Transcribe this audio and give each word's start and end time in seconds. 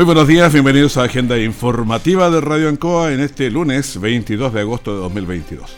Muy 0.00 0.06
buenos 0.06 0.28
días, 0.28 0.50
bienvenidos 0.50 0.96
a 0.96 1.02
Agenda 1.02 1.38
Informativa 1.38 2.30
de 2.30 2.40
Radio 2.40 2.70
Ancoa 2.70 3.12
en 3.12 3.20
este 3.20 3.50
lunes 3.50 4.00
22 4.00 4.54
de 4.54 4.60
agosto 4.60 4.94
de 4.94 5.00
2022. 5.02 5.76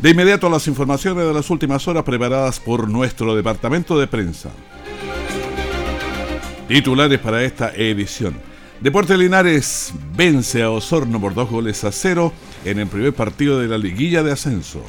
De 0.00 0.10
inmediato 0.10 0.50
las 0.50 0.66
informaciones 0.66 1.26
de 1.26 1.32
las 1.32 1.48
últimas 1.48 1.88
horas 1.88 2.04
preparadas 2.04 2.60
por 2.60 2.90
nuestro 2.90 3.34
departamento 3.34 3.98
de 3.98 4.06
prensa. 4.06 4.50
Titulares 6.68 7.20
para 7.20 7.42
esta 7.42 7.72
edición. 7.74 8.34
Deporte 8.82 9.16
Linares 9.16 9.94
vence 10.14 10.62
a 10.62 10.68
Osorno 10.68 11.18
por 11.18 11.32
dos 11.32 11.48
goles 11.48 11.82
a 11.84 11.90
cero 11.90 12.34
en 12.66 12.80
el 12.80 12.86
primer 12.86 13.14
partido 13.14 13.58
de 13.58 13.68
la 13.68 13.78
liguilla 13.78 14.22
de 14.22 14.32
ascenso. 14.32 14.84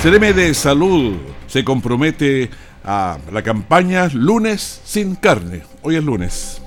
Cereme 0.00 0.32
de 0.32 0.54
Salud 0.54 1.14
se 1.46 1.62
compromete 1.62 2.48
a 2.84 3.18
la 3.30 3.42
campaña 3.42 4.08
Lunes 4.12 4.80
sin 4.84 5.14
carne. 5.14 5.62
Hoy 5.82 5.96
es 5.96 6.04
lunes. 6.04 6.62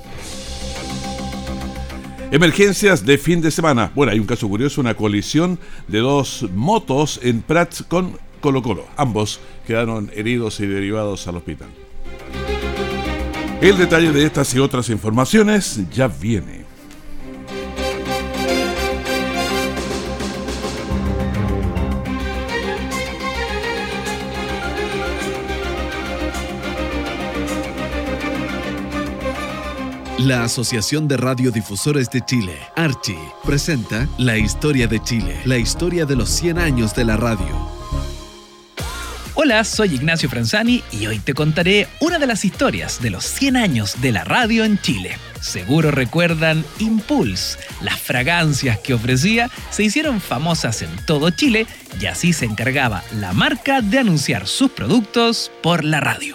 Emergencias 2.31 3.05
de 3.05 3.17
fin 3.17 3.41
de 3.41 3.51
semana. 3.51 3.91
Bueno, 3.95 4.11
hay 4.11 4.19
un 4.19 4.25
caso 4.25 4.47
curioso, 4.49 4.81
una 4.81 4.95
colisión 4.95 5.59
de 5.87 5.99
dos 5.99 6.45
motos 6.53 7.19
en 7.23 7.41
Prats 7.41 7.83
con 7.87 8.17
Colo 8.41 8.61
Colo. 8.61 8.85
Ambos 8.97 9.39
quedaron 9.65 10.11
heridos 10.13 10.59
y 10.59 10.65
derivados 10.65 11.27
al 11.27 11.37
hospital. 11.37 11.69
El 13.61 13.77
detalle 13.77 14.11
de 14.11 14.25
estas 14.25 14.53
y 14.53 14.59
otras 14.59 14.89
informaciones 14.89 15.79
ya 15.91 16.07
viene. 16.07 16.64
La 30.25 30.43
Asociación 30.43 31.07
de 31.07 31.17
Radiodifusores 31.17 32.09
de 32.09 32.25
Chile, 32.25 32.57
Archi, 32.75 33.15
presenta 33.43 34.09
La 34.17 34.35
Historia 34.35 34.87
de 34.87 34.99
Chile, 34.99 35.39
la 35.45 35.59
historia 35.59 36.07
de 36.07 36.15
los 36.15 36.29
100 36.29 36.57
años 36.57 36.95
de 36.95 37.05
la 37.05 37.15
radio. 37.15 37.45
Hola, 39.35 39.63
soy 39.63 39.93
Ignacio 39.93 40.27
Franzani 40.27 40.81
y 40.91 41.05
hoy 41.05 41.19
te 41.19 41.35
contaré 41.35 41.87
una 41.99 42.17
de 42.17 42.25
las 42.25 42.43
historias 42.43 42.99
de 43.03 43.11
los 43.11 43.23
100 43.23 43.55
años 43.55 44.01
de 44.01 44.13
la 44.13 44.23
radio 44.23 44.65
en 44.65 44.81
Chile. 44.81 45.15
Seguro 45.41 45.91
recuerdan 45.91 46.65
Impulse, 46.79 47.59
las 47.81 47.99
fragancias 47.99 48.79
que 48.79 48.95
ofrecía 48.95 49.51
se 49.69 49.83
hicieron 49.83 50.19
famosas 50.19 50.81
en 50.81 50.89
todo 51.05 51.29
Chile 51.29 51.67
y 52.01 52.07
así 52.07 52.33
se 52.33 52.45
encargaba 52.45 53.03
la 53.19 53.31
marca 53.31 53.81
de 53.81 53.99
anunciar 53.99 54.47
sus 54.47 54.71
productos 54.71 55.51
por 55.61 55.83
la 55.83 55.99
radio. 55.99 56.33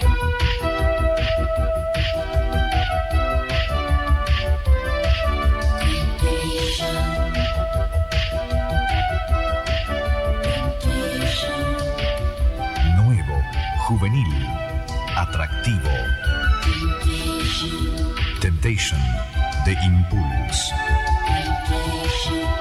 De 18.71 19.73
Impulse. 19.85 20.73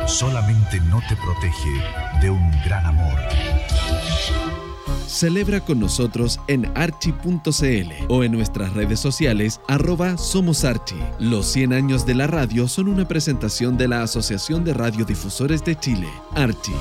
Solamente 0.07 0.79
no 0.89 0.99
te 1.07 1.15
protege 1.15 2.19
de 2.19 2.31
un 2.31 2.51
gran 2.65 2.83
amor. 2.87 3.15
Celebra 5.05 5.59
con 5.59 5.79
nosotros 5.79 6.39
en 6.47 6.75
archi.cl 6.75 7.91
o 8.07 8.23
en 8.23 8.31
nuestras 8.31 8.73
redes 8.73 8.99
sociales 8.99 9.61
arroba 9.67 10.17
Somos 10.17 10.65
Archi. 10.65 10.97
Los 11.19 11.45
100 11.45 11.73
años 11.73 12.07
de 12.07 12.15
la 12.15 12.25
radio 12.25 12.67
son 12.67 12.87
una 12.87 13.07
presentación 13.07 13.77
de 13.77 13.87
la 13.87 14.01
Asociación 14.01 14.63
de 14.63 14.73
Radiodifusores 14.73 15.63
de 15.63 15.75
Chile, 15.75 16.09
Archi. 16.33 16.73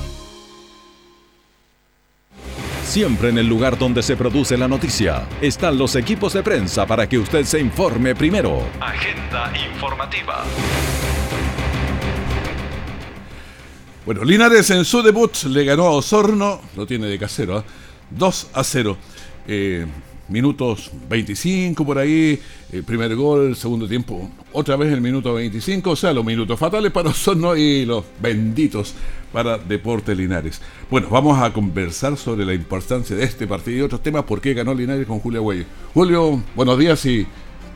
Siempre 2.89 3.29
en 3.29 3.37
el 3.37 3.47
lugar 3.47 3.77
donde 3.77 4.01
se 4.01 4.17
produce 4.17 4.57
la 4.57 4.67
noticia 4.67 5.27
están 5.41 5.77
los 5.77 5.95
equipos 5.95 6.33
de 6.33 6.41
prensa 6.41 6.87
para 6.87 7.07
que 7.07 7.19
usted 7.19 7.45
se 7.45 7.59
informe 7.59 8.15
primero. 8.15 8.63
Agenda 8.79 9.53
informativa. 9.71 10.43
Bueno, 14.07 14.23
Linares 14.23 14.71
en 14.71 14.83
su 14.85 15.03
debut 15.03 15.31
le 15.43 15.65
ganó 15.65 15.85
a 15.85 15.91
Osorno, 15.91 16.61
lo 16.75 16.87
tiene 16.87 17.05
de 17.05 17.19
casero, 17.19 17.63
2 18.09 18.47
¿ah? 18.53 18.59
a 18.61 18.63
0. 18.63 18.97
Eh, 19.47 19.85
minutos 20.27 20.89
25 21.07 21.85
por 21.85 21.99
ahí, 21.99 22.41
el 22.71 22.83
primer 22.83 23.15
gol, 23.15 23.55
segundo 23.55 23.87
tiempo, 23.87 24.31
otra 24.51 24.75
vez 24.77 24.91
el 24.91 25.01
minuto 25.01 25.35
25, 25.35 25.91
o 25.91 25.95
sea, 25.95 26.11
los 26.11 26.25
minutos 26.25 26.57
fatales 26.57 26.91
para 26.91 27.09
Osorno 27.09 27.55
y 27.55 27.85
los 27.85 28.03
benditos 28.19 28.95
para 29.31 29.57
Deporte 29.57 30.15
Linares. 30.15 30.61
Bueno, 30.89 31.07
vamos 31.09 31.41
a 31.41 31.51
conversar 31.53 32.17
sobre 32.17 32.45
la 32.45 32.53
importancia 32.53 33.15
de 33.15 33.23
este 33.23 33.47
partido 33.47 33.77
y 33.77 33.81
otros 33.81 34.01
temas, 34.01 34.23
por 34.23 34.41
qué 34.41 34.53
ganó 34.53 34.73
Linares 34.73 35.05
con 35.05 35.19
Julio 35.19 35.41
Güey. 35.41 35.65
Julio, 35.93 36.41
buenos 36.55 36.77
días 36.77 37.05
y 37.05 37.27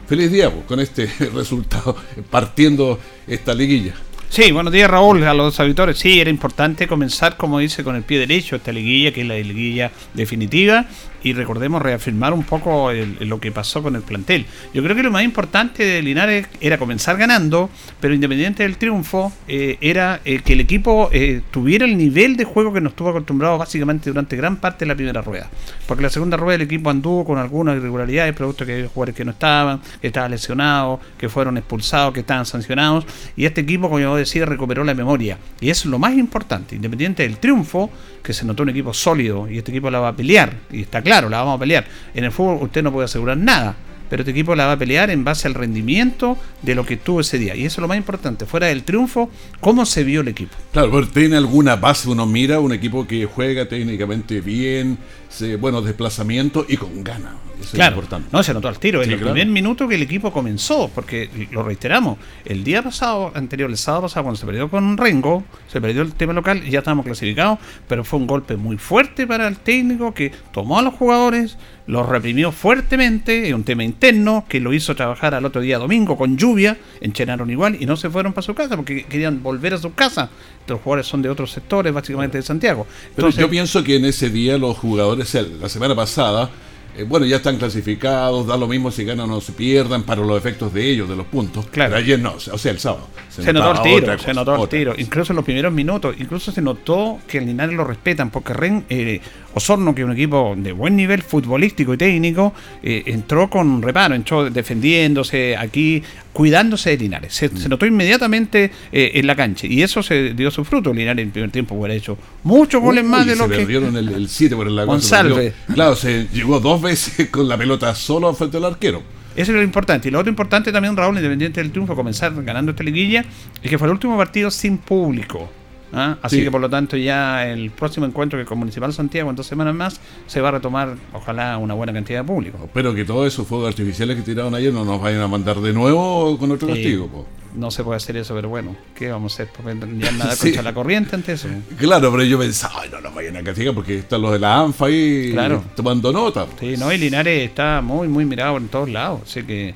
feliz 0.07 0.31
día 0.31 0.51
pues, 0.51 0.65
con 0.65 0.79
este 0.79 1.05
resultado, 1.33 1.95
partiendo 2.29 2.99
esta 3.27 3.53
liguilla. 3.53 3.93
Sí, 4.29 4.51
buenos 4.51 4.73
días 4.73 4.89
Raúl, 4.89 5.23
a 5.25 5.33
los 5.35 5.59
auditores. 5.59 5.99
Sí, 5.99 6.19
era 6.19 6.31
importante 6.31 6.87
comenzar, 6.87 7.37
como 7.37 7.59
dice, 7.59 7.83
con 7.83 7.95
el 7.95 8.01
pie 8.01 8.17
derecho 8.17 8.55
esta 8.55 8.71
liguilla, 8.71 9.13
que 9.13 9.21
es 9.21 9.27
la 9.27 9.35
liguilla 9.35 9.91
definitiva, 10.15 10.87
y 11.23 11.33
recordemos 11.33 11.81
reafirmar 11.81 12.33
un 12.33 12.43
poco 12.43 12.91
lo 12.91 13.39
que 13.39 13.51
pasó 13.51 13.81
con 13.81 13.95
el 13.95 14.01
plantel. 14.01 14.45
Yo 14.73 14.83
creo 14.83 14.95
que 14.95 15.03
lo 15.03 15.11
más 15.11 15.23
importante 15.23 15.83
de 15.83 16.01
Linares 16.01 16.47
era 16.59 16.77
comenzar 16.77 17.17
ganando, 17.17 17.69
pero 17.99 18.13
independiente 18.13 18.63
del 18.63 18.77
triunfo, 18.77 19.31
eh, 19.47 19.77
era 19.79 20.19
eh, 20.25 20.41
que 20.43 20.53
el 20.53 20.59
equipo 20.59 21.09
eh, 21.11 21.41
tuviera 21.49 21.85
el 21.85 21.97
nivel 21.97 22.35
de 22.35 22.43
juego 22.43 22.73
que 22.73 22.81
nos 22.81 22.91
estuvo 22.91 23.09
acostumbrado 23.09 23.57
básicamente 23.57 24.09
durante 24.09 24.35
gran 24.35 24.57
parte 24.57 24.85
de 24.85 24.89
la 24.89 24.95
primera 24.95 25.21
rueda. 25.21 25.49
Porque 25.87 26.03
la 26.03 26.09
segunda 26.09 26.35
rueda 26.35 26.55
el 26.55 26.61
equipo 26.63 26.89
anduvo 26.89 27.23
con 27.25 27.37
algunas 27.37 27.77
irregularidades, 27.77 28.33
producto 28.35 28.65
que 28.65 28.73
hay 28.73 28.87
jugadores 28.87 29.15
que 29.15 29.23
no 29.23 29.31
estaban, 29.31 29.81
que 30.01 30.07
estaban 30.07 30.31
lesionados, 30.31 30.99
que 31.17 31.29
fueron 31.29 31.57
expulsados, 31.57 32.13
que 32.13 32.19
estaban 32.19 32.45
sancionados, 32.45 33.05
y 33.37 33.45
este 33.45 33.61
equipo, 33.61 33.87
como 33.87 33.99
yo 33.99 34.15
decía, 34.15 34.45
recuperó 34.45 34.83
la 34.83 34.93
memoria. 34.93 35.37
Y 35.61 35.69
eso 35.69 35.87
es 35.87 35.91
lo 35.91 35.99
más 35.99 36.13
importante, 36.13 36.75
independiente 36.75 37.23
del 37.23 37.37
triunfo, 37.37 37.89
que 38.21 38.33
se 38.33 38.45
notó 38.45 38.63
un 38.63 38.69
equipo 38.69 38.93
sólido, 38.93 39.49
y 39.49 39.57
este 39.57 39.71
equipo 39.71 39.89
la 39.89 39.99
va 39.99 40.09
a 40.09 40.15
pelear, 40.15 40.53
y 40.71 40.81
está 40.81 41.01
claro 41.01 41.12
claro, 41.13 41.29
la 41.29 41.37
vamos 41.39 41.57
a 41.57 41.59
pelear. 41.59 41.85
En 42.15 42.23
el 42.23 42.31
fútbol 42.31 42.57
usted 42.61 42.81
no 42.81 42.91
puede 42.91 43.05
asegurar 43.05 43.37
nada, 43.37 43.75
pero 44.09 44.23
este 44.23 44.31
equipo 44.31 44.55
la 44.55 44.65
va 44.65 44.71
a 44.71 44.77
pelear 44.79 45.11
en 45.11 45.23
base 45.23 45.47
al 45.47 45.53
rendimiento 45.53 46.39
de 46.63 46.73
lo 46.73 46.87
que 46.87 46.97
tuvo 46.97 47.21
ese 47.21 47.37
día. 47.37 47.55
Y 47.55 47.65
eso 47.65 47.75
es 47.75 47.81
lo 47.83 47.87
más 47.87 47.97
importante, 47.97 48.47
fuera 48.47 48.65
del 48.65 48.83
triunfo, 48.83 49.29
cómo 49.59 49.85
se 49.85 50.03
vio 50.03 50.21
el 50.21 50.27
equipo. 50.27 50.55
Claro, 50.71 51.07
tiene 51.07 51.37
alguna 51.37 51.75
base, 51.75 52.09
uno 52.09 52.25
mira 52.25 52.59
un 52.59 52.73
equipo 52.73 53.05
que 53.05 53.25
juega 53.25 53.67
técnicamente 53.67 54.41
bien, 54.41 54.97
se, 55.33 55.55
buenos 55.55 55.83
desplazamientos 55.85 56.65
y 56.69 56.77
con 56.77 57.03
ganas. 57.03 57.33
Eso 57.55 57.63
es 57.63 57.71
Claro, 57.73 57.95
importante. 57.95 58.29
no 58.31 58.43
se 58.43 58.53
notó 58.53 58.67
al 58.67 58.79
tiro. 58.79 58.99
Sí, 59.01 59.05
en 59.05 59.11
el 59.13 59.19
claro. 59.19 59.33
primer 59.33 59.51
minuto 59.53 59.87
que 59.87 59.95
el 59.95 60.01
equipo 60.01 60.31
comenzó, 60.33 60.89
porque 60.93 61.29
lo 61.51 61.63
reiteramos, 61.63 62.17
el 62.45 62.63
día 62.63 62.81
pasado, 62.81 63.31
anterior, 63.35 63.69
el 63.69 63.77
sábado 63.77 64.03
pasado, 64.03 64.23
cuando 64.23 64.39
se 64.39 64.45
perdió 64.45 64.69
con 64.69 64.97
Rengo, 64.97 65.43
se 65.71 65.79
perdió 65.79 66.01
el 66.01 66.13
tema 66.13 66.33
local 66.33 66.61
y 66.65 66.71
ya 66.71 66.79
estábamos 66.79 67.05
clasificados, 67.05 67.59
pero 67.87 68.03
fue 68.03 68.19
un 68.19 68.27
golpe 68.27 68.57
muy 68.57 68.77
fuerte 68.77 69.27
para 69.27 69.47
el 69.47 69.57
técnico 69.57 70.13
que 70.13 70.31
tomó 70.51 70.79
a 70.79 70.81
los 70.81 70.93
jugadores, 70.95 71.57
los 71.85 72.07
reprimió 72.07 72.51
fuertemente, 72.51 73.47
es 73.47 73.53
un 73.53 73.63
tema 73.63 73.83
interno, 73.83 74.45
que 74.49 74.59
lo 74.59 74.73
hizo 74.73 74.95
trabajar 74.95 75.33
al 75.35 75.45
otro 75.45 75.61
día 75.61 75.77
domingo 75.77 76.17
con 76.17 76.37
lluvia, 76.37 76.77
enchenaron 77.01 77.49
igual 77.49 77.77
y 77.79 77.85
no 77.85 77.95
se 77.97 78.09
fueron 78.09 78.33
para 78.33 78.43
su 78.43 78.55
casa 78.55 78.75
porque 78.75 79.03
querían 79.05 79.43
volver 79.43 79.73
a 79.73 79.77
su 79.77 79.93
casa. 79.93 80.29
Los 80.65 80.79
jugadores 80.79 81.07
son 81.07 81.21
de 81.21 81.29
otros 81.29 81.51
sectores, 81.51 81.93
básicamente 81.93 82.37
de 82.37 82.41
Santiago. 82.41 82.87
Pero 83.15 83.29
yo 83.29 83.49
pienso 83.49 83.83
que 83.83 83.97
en 83.97 84.05
ese 84.05 84.29
día 84.29 84.57
los 84.57 84.77
jugadores, 84.77 85.22
la 85.59 85.69
semana 85.69 85.95
pasada, 85.95 86.49
eh, 86.95 87.03
bueno, 87.03 87.25
ya 87.25 87.37
están 87.37 87.57
clasificados, 87.57 88.45
da 88.45 88.55
lo 88.55 88.67
mismo 88.67 88.91
si 88.91 89.03
ganan 89.03 89.31
o 89.31 89.41
se 89.41 89.51
pierdan 89.51 90.03
para 90.03 90.21
los 90.21 90.37
efectos 90.37 90.73
de 90.73 90.91
ellos, 90.91 91.09
de 91.09 91.15
los 91.15 91.25
puntos. 91.25 91.65
Claro. 91.67 91.91
Pero 91.91 92.03
ayer 92.03 92.19
no, 92.19 92.33
o 92.33 92.57
sea, 92.57 92.71
el 92.71 92.79
sábado. 92.79 93.07
Se 93.29 93.51
notó 93.51 93.71
el 93.71 94.01
tiro, 94.01 94.19
se 94.19 94.33
notó 94.33 94.63
el 94.63 94.69
tiro. 94.69 94.91
cosa. 94.91 95.01
Incluso 95.01 95.33
en 95.33 95.35
los 95.37 95.45
primeros 95.45 95.73
minutos, 95.73 96.15
incluso 96.19 96.51
se 96.51 96.61
notó 96.61 97.19
que 97.27 97.39
el 97.39 97.47
Linares 97.47 97.75
lo 97.75 97.83
respetan, 97.83 98.29
porque 98.29 98.53
Ren, 98.53 98.85
eh, 98.89 99.21
Osorno, 99.53 99.93
que 99.93 100.01
es 100.01 100.05
un 100.05 100.13
equipo 100.13 100.55
de 100.57 100.71
buen 100.71 100.95
nivel 100.95 101.21
futbolístico 101.21 101.93
y 101.93 101.97
técnico, 101.97 102.53
eh, 102.81 103.03
entró 103.07 103.49
con 103.49 103.81
reparo, 103.81 104.15
entró 104.15 104.49
defendiéndose 104.49 105.55
aquí, 105.57 106.01
cuidándose 106.31 106.91
de 106.91 106.97
Linares. 106.97 107.33
Se, 107.33 107.49
se 107.49 107.69
notó 107.69 107.85
inmediatamente 107.85 108.71
eh, 108.91 109.11
en 109.15 109.27
la 109.27 109.35
cancha 109.35 109.67
y 109.67 109.81
eso 109.83 110.01
se 110.01 110.33
dio 110.33 110.49
su 110.51 110.65
fruto. 110.65 110.93
Linares 110.93 111.21
en 111.21 111.27
el 111.27 111.31
primer 111.31 111.51
tiempo 111.51 111.75
hubiera 111.75 111.93
hecho 111.93 112.17
muchos 112.43 112.81
goles 112.81 113.03
Uy, 113.03 113.09
más 113.09 113.25
de 113.25 113.33
se 113.33 113.39
lo 113.39 113.49
que. 113.49 113.57
perdieron 113.57 113.95
el, 113.95 114.09
el 114.09 114.29
7 114.29 114.55
por 114.55 114.67
el 114.67 114.75
lago. 114.75 114.91
se 114.91 114.93
González. 114.93 115.53
Claro, 115.73 115.95
se 115.95 116.27
llegó 116.33 116.59
dos 116.59 116.81
veces 116.81 117.29
con 117.29 117.47
la 117.47 117.57
pelota 117.57 117.93
solo 117.95 118.33
frente 118.33 118.57
al 118.57 118.65
arquero. 118.65 119.01
Eso 119.35 119.51
es 119.51 119.57
lo 119.57 119.63
importante. 119.63 120.07
Y 120.09 120.11
lo 120.11 120.19
otro 120.19 120.29
importante 120.29 120.71
también, 120.71 120.95
Raúl, 120.95 121.15
independiente 121.15 121.61
del 121.61 121.71
triunfo, 121.71 121.95
comenzar 121.95 122.33
ganando 122.43 122.71
esta 122.71 122.83
liguilla, 122.83 123.25
es 123.61 123.69
que 123.69 123.77
fue 123.77 123.87
el 123.87 123.93
último 123.93 124.15
partido 124.17 124.51
sin 124.51 124.77
público. 124.77 125.49
¿Ah? 125.93 126.17
Así 126.21 126.37
Sí. 126.37 126.43
que 126.43 126.51
por 126.51 126.59
lo 126.61 126.69
tanto 126.69 126.97
ya 126.97 127.47
el 127.47 127.71
próximo 127.71 128.05
encuentro 128.05 128.37
que 128.39 128.45
con 128.45 128.57
Municipal 128.59 128.91
Santiago 128.93 129.29
en 129.29 129.35
dos 129.35 129.47
semanas 129.47 129.73
más 129.75 129.99
se 130.27 130.41
va 130.41 130.49
a 130.49 130.51
retomar, 130.53 130.95
ojalá, 131.13 131.57
una 131.57 131.73
buena 131.73 131.93
cantidad 131.93 132.21
de 132.21 132.25
público. 132.27 132.57
Espero 132.63 132.93
que 132.93 133.05
todos 133.05 133.27
esos 133.27 133.47
fuegos 133.47 133.67
artificiales 133.69 134.17
que 134.17 134.23
tiraron 134.23 134.53
ayer 134.55 134.73
no 134.73 134.83
nos 134.85 135.01
vayan 135.01 135.21
a 135.21 135.27
mandar 135.27 135.59
de 135.61 135.73
nuevo 135.73 136.37
con 136.37 136.51
otro 136.51 136.67
Sí. 136.69 136.73
castigo. 136.73 137.07
po. 137.07 137.25
No 137.55 137.69
se 137.69 137.83
puede 137.83 137.97
hacer 137.97 138.17
eso, 138.17 138.33
pero 138.33 138.49
bueno, 138.49 138.75
¿qué 138.95 139.11
vamos 139.11 139.33
a 139.33 139.43
hacer? 139.43 139.49
Porque 139.55 139.77
ya 139.99 140.11
nada 140.13 140.31
Sí. 140.35 140.45
contra 140.47 140.63
la 140.63 140.73
corriente 140.73 141.15
ante 141.15 141.33
eso. 141.33 141.47
Claro, 141.77 142.11
pero 142.11 142.23
yo 142.23 142.39
pensaba, 142.39 142.81
ay, 142.81 142.89
no 142.91 142.99
nos 142.99 143.13
vayan 143.13 143.37
a 143.37 143.43
castigar 143.43 143.75
porque 143.75 143.99
están 143.99 144.23
los 144.23 144.31
de 144.31 144.39
la 144.39 144.59
ANFA 144.59 144.87
ahí 144.87 145.29
Claro. 145.33 145.63
tomando 145.75 146.11
nota. 146.11 146.47
Sí, 146.59 146.73
no, 146.79 146.91
y 146.91 146.97
Linares 146.97 147.43
está 147.47 147.81
muy, 147.81 148.07
muy 148.07 148.25
mirado 148.25 148.57
en 148.57 148.69
todos 148.69 148.89
lados. 148.89 149.21
Así 149.25 149.43
que 149.43 149.75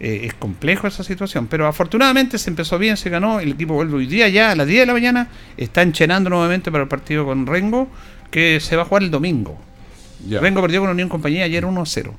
eh, 0.00 0.22
es 0.24 0.34
complejo 0.34 0.86
esa 0.86 1.04
situación. 1.04 1.46
Pero 1.46 1.66
afortunadamente 1.66 2.38
se 2.38 2.50
empezó 2.50 2.78
bien, 2.78 2.96
se 2.96 3.10
ganó. 3.10 3.40
El 3.40 3.52
equipo 3.52 3.74
vuelve 3.74 3.96
hoy 3.96 4.06
día 4.06 4.28
ya 4.28 4.52
a 4.52 4.56
las 4.56 4.66
10 4.66 4.80
de 4.80 4.86
la 4.86 4.92
mañana. 4.92 5.28
Está 5.56 5.82
enchenando 5.82 6.30
nuevamente 6.30 6.70
para 6.70 6.82
el 6.82 6.88
partido 6.88 7.24
con 7.24 7.46
Rengo, 7.46 7.88
que 8.30 8.60
se 8.60 8.76
va 8.76 8.82
a 8.82 8.84
jugar 8.84 9.02
el 9.02 9.10
domingo. 9.10 9.58
Ya. 10.28 10.40
Rengo 10.40 10.60
perdió 10.62 10.80
con 10.80 10.90
Unión 10.90 11.08
Compañía 11.08 11.44
ayer 11.44 11.64
1-0. 11.64 12.12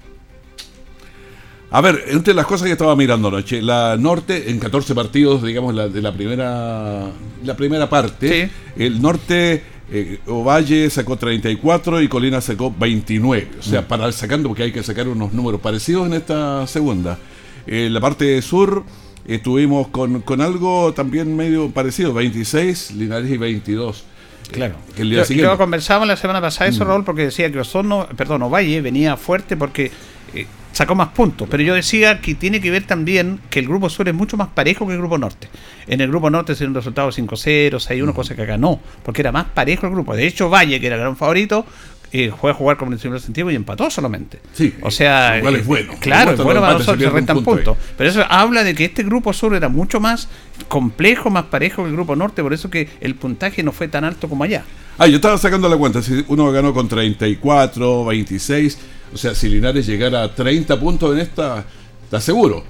A 1.70 1.82
ver, 1.82 2.06
entre 2.08 2.34
las 2.34 2.46
cosas 2.46 2.66
que 2.66 2.72
estaba 2.72 2.96
mirando 2.96 3.28
anoche, 3.28 3.62
la 3.62 3.98
Norte 3.98 4.50
en 4.50 4.58
14 4.58 4.96
partidos, 4.96 5.44
digamos, 5.44 5.76
la, 5.76 5.90
de 5.90 6.02
la 6.02 6.14
primera 6.14 7.08
la 7.44 7.58
primera 7.58 7.90
parte, 7.90 8.50
el 8.78 9.02
Norte, 9.02 9.64
eh, 9.92 10.20
Ovalle 10.28 10.90
sacó 10.90 11.18
34 11.18 12.02
y 12.02 12.08
Colina 12.08 12.40
sacó 12.40 12.74
29. 12.78 13.50
O 13.60 13.64
sea, 13.64 13.86
para 13.86 14.10
sacando, 14.14 14.48
porque 14.48 14.64
hay 14.64 14.72
que 14.72 14.82
sacar 14.82 15.10
unos 15.10 15.34
números 15.34 15.60
parecidos 15.60 16.08
en 16.08 16.14
esta 16.14 16.66
segunda. 16.68 17.20
En 17.68 17.94
la 17.94 18.00
parte 18.02 18.42
sur 18.42 18.84
estuvimos 19.28 19.90
con, 19.90 20.22
con 20.22 20.42
algo 20.42 20.94
también 20.94 21.36
medio 21.36 21.70
parecido, 21.70 22.14
26, 22.14 22.92
Linares 22.92 23.30
y 23.30 23.38
22. 23.38 24.06
Claro. 24.52 24.76
Que 24.96 25.02
el 25.02 25.10
día 25.10 25.20
Yo, 25.20 25.26
siguiente. 25.26 25.52
yo 25.52 25.58
conversaba 25.58 26.06
la 26.06 26.16
semana 26.16 26.40
pasada 26.40 26.70
eso, 26.70 26.86
Raúl, 26.86 27.04
porque 27.04 27.24
decía 27.24 27.52
que 27.52 27.60
Osorno, 27.60 28.08
perdón, 28.16 28.44
Ovalle 28.44 28.80
venía 28.82 29.18
fuerte 29.18 29.58
porque 29.58 29.92
eh, 30.34 30.46
sacó 30.72 30.96
más 30.96 31.10
puntos. 31.10 31.50
Pero 31.52 31.64
yo 31.64 31.76
decía 31.76 32.22
que 32.22 32.34
tiene 32.36 32.62
que 32.62 32.72
ver 32.72 32.88
también 32.88 33.42
que 33.50 33.60
el 33.60 33.68
grupo 33.68 33.90
sur 33.90 34.08
es 34.08 34.16
mucho 34.16 34.38
más 34.38 34.48
parejo 34.48 34.88
que 34.88 34.94
el 34.94 35.00
grupo 35.00 35.18
norte. 35.18 35.50
En 35.88 36.00
el 36.00 36.08
grupo 36.08 36.30
norte 36.30 36.56
se 36.56 36.60
dio 36.60 36.70
un 36.70 36.76
resultado 36.76 37.10
5-0, 37.10 37.72
6-1, 37.72 38.14
cosa 38.14 38.36
que 38.36 38.44
acá 38.44 38.58
no, 38.58 38.80
porque 39.04 39.22
era 39.22 39.34
más 39.34 39.48
parejo 39.48 39.86
el 39.88 39.92
grupo. 39.92 40.16
De 40.16 40.26
hecho, 40.26 40.50
Valle, 40.50 40.80
que 40.80 40.88
era 40.88 40.96
el 40.96 41.02
gran 41.02 41.18
favorito, 41.18 41.66
eh, 42.12 42.32
fue 42.40 42.52
a 42.52 42.54
jugar 42.54 42.78
con 42.78 42.88
el 42.88 42.90
Municipal 42.92 43.20
Santiago 43.20 43.52
y 43.52 43.56
empató 43.56 43.90
solamente. 43.90 44.40
Sí, 44.54 44.74
o 44.82 44.90
sea, 44.92 45.36
lo 45.38 45.42
cual 45.42 45.56
es 45.56 45.62
eh, 45.62 45.66
bueno. 45.66 45.94
Claro, 46.00 46.32
Los 46.32 46.40
es 46.40 46.46
bueno 46.46 46.62
para 46.62 46.74
nosotros, 46.74 47.04
se 47.04 47.10
punto 47.12 47.34
ahí. 47.34 47.42
puntos. 47.42 47.78
Pero 47.98 48.10
eso 48.10 48.24
habla 48.30 48.64
de 48.64 48.74
que 48.76 48.86
este 48.86 49.04
grupo 49.04 49.34
sur 49.34 49.54
era 49.56 49.70
mucho 49.70 50.00
más 50.00 50.28
complejo, 50.68 51.30
más 51.30 51.46
parejo 51.46 51.84
que 51.84 51.90
el 51.90 51.96
grupo 51.96 52.16
norte, 52.16 52.42
por 52.42 52.54
eso 52.54 52.70
que 52.70 52.90
el 53.02 53.16
puntaje 53.16 53.64
no 53.64 53.72
fue 53.72 53.88
tan 53.88 54.04
alto 54.04 54.28
como 54.30 54.44
allá. 54.44 54.64
Ah, 54.98 55.08
yo 55.08 55.18
estaba 55.18 55.38
sacando 55.38 55.70
la 55.70 55.78
cuenta. 55.78 56.02
Si 56.02 56.26
uno 56.28 56.52
ganó 56.52 56.74
con 56.74 56.88
34, 56.88 58.06
26. 58.06 58.78
O 59.14 59.18
sea, 59.18 59.36
si 59.36 59.48
Linares 59.50 59.86
llegara 59.86 60.24
a 60.24 60.34
30 60.34 60.80
puntos 60.80 61.14
en 61.14 61.20
esta, 61.22 61.66
está 62.04 62.20
seguro. 62.20 62.64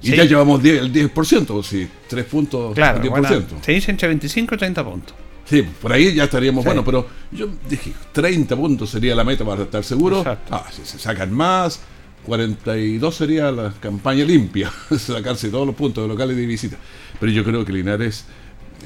Y 0.00 0.08
Sí. 0.10 0.16
ya 0.16 0.24
llevamos 0.24 0.62
10, 0.62 0.80
el 0.82 0.92
10%. 0.92 1.54
O 1.54 1.62
si 1.62 1.88
3 2.08 2.24
puntos, 2.24 2.74
Claro, 2.74 2.96
el 2.98 3.02
10%. 3.02 3.10
bueno, 3.10 3.64
se 3.64 3.72
dice 3.72 3.90
entre 3.90 4.08
25 4.08 4.54
y 4.54 4.58
30 4.58 4.84
puntos. 4.84 5.14
Sí, 5.44 5.62
por 5.62 5.92
ahí 5.92 6.14
ya 6.14 6.24
estaríamos 6.24 6.62
Sí. 6.62 6.66
bueno, 6.68 6.84
pero 6.84 7.06
yo 7.32 7.48
dije 7.68 7.92
30 8.12 8.54
puntos 8.56 8.90
sería 8.90 9.14
la 9.14 9.24
meta 9.24 9.44
para 9.44 9.64
estar 9.64 9.82
seguro. 9.84 10.18
Exacto. 10.18 10.54
Ah, 10.54 10.66
si 10.70 10.84
se 10.84 10.98
sacan 10.98 11.32
más, 11.32 11.80
42 12.26 13.14
sería 13.14 13.50
la 13.50 13.72
campaña 13.80 14.24
limpia, 14.24 14.70
sacarse 14.98 15.48
todos 15.50 15.66
los 15.66 15.74
puntos 15.74 16.04
de 16.04 16.08
locales 16.08 16.36
y 16.36 16.40
de 16.40 16.46
visita. 16.46 16.76
Pero 17.18 17.32
yo 17.32 17.44
creo 17.44 17.64
que 17.64 17.72
Linares 17.72 18.24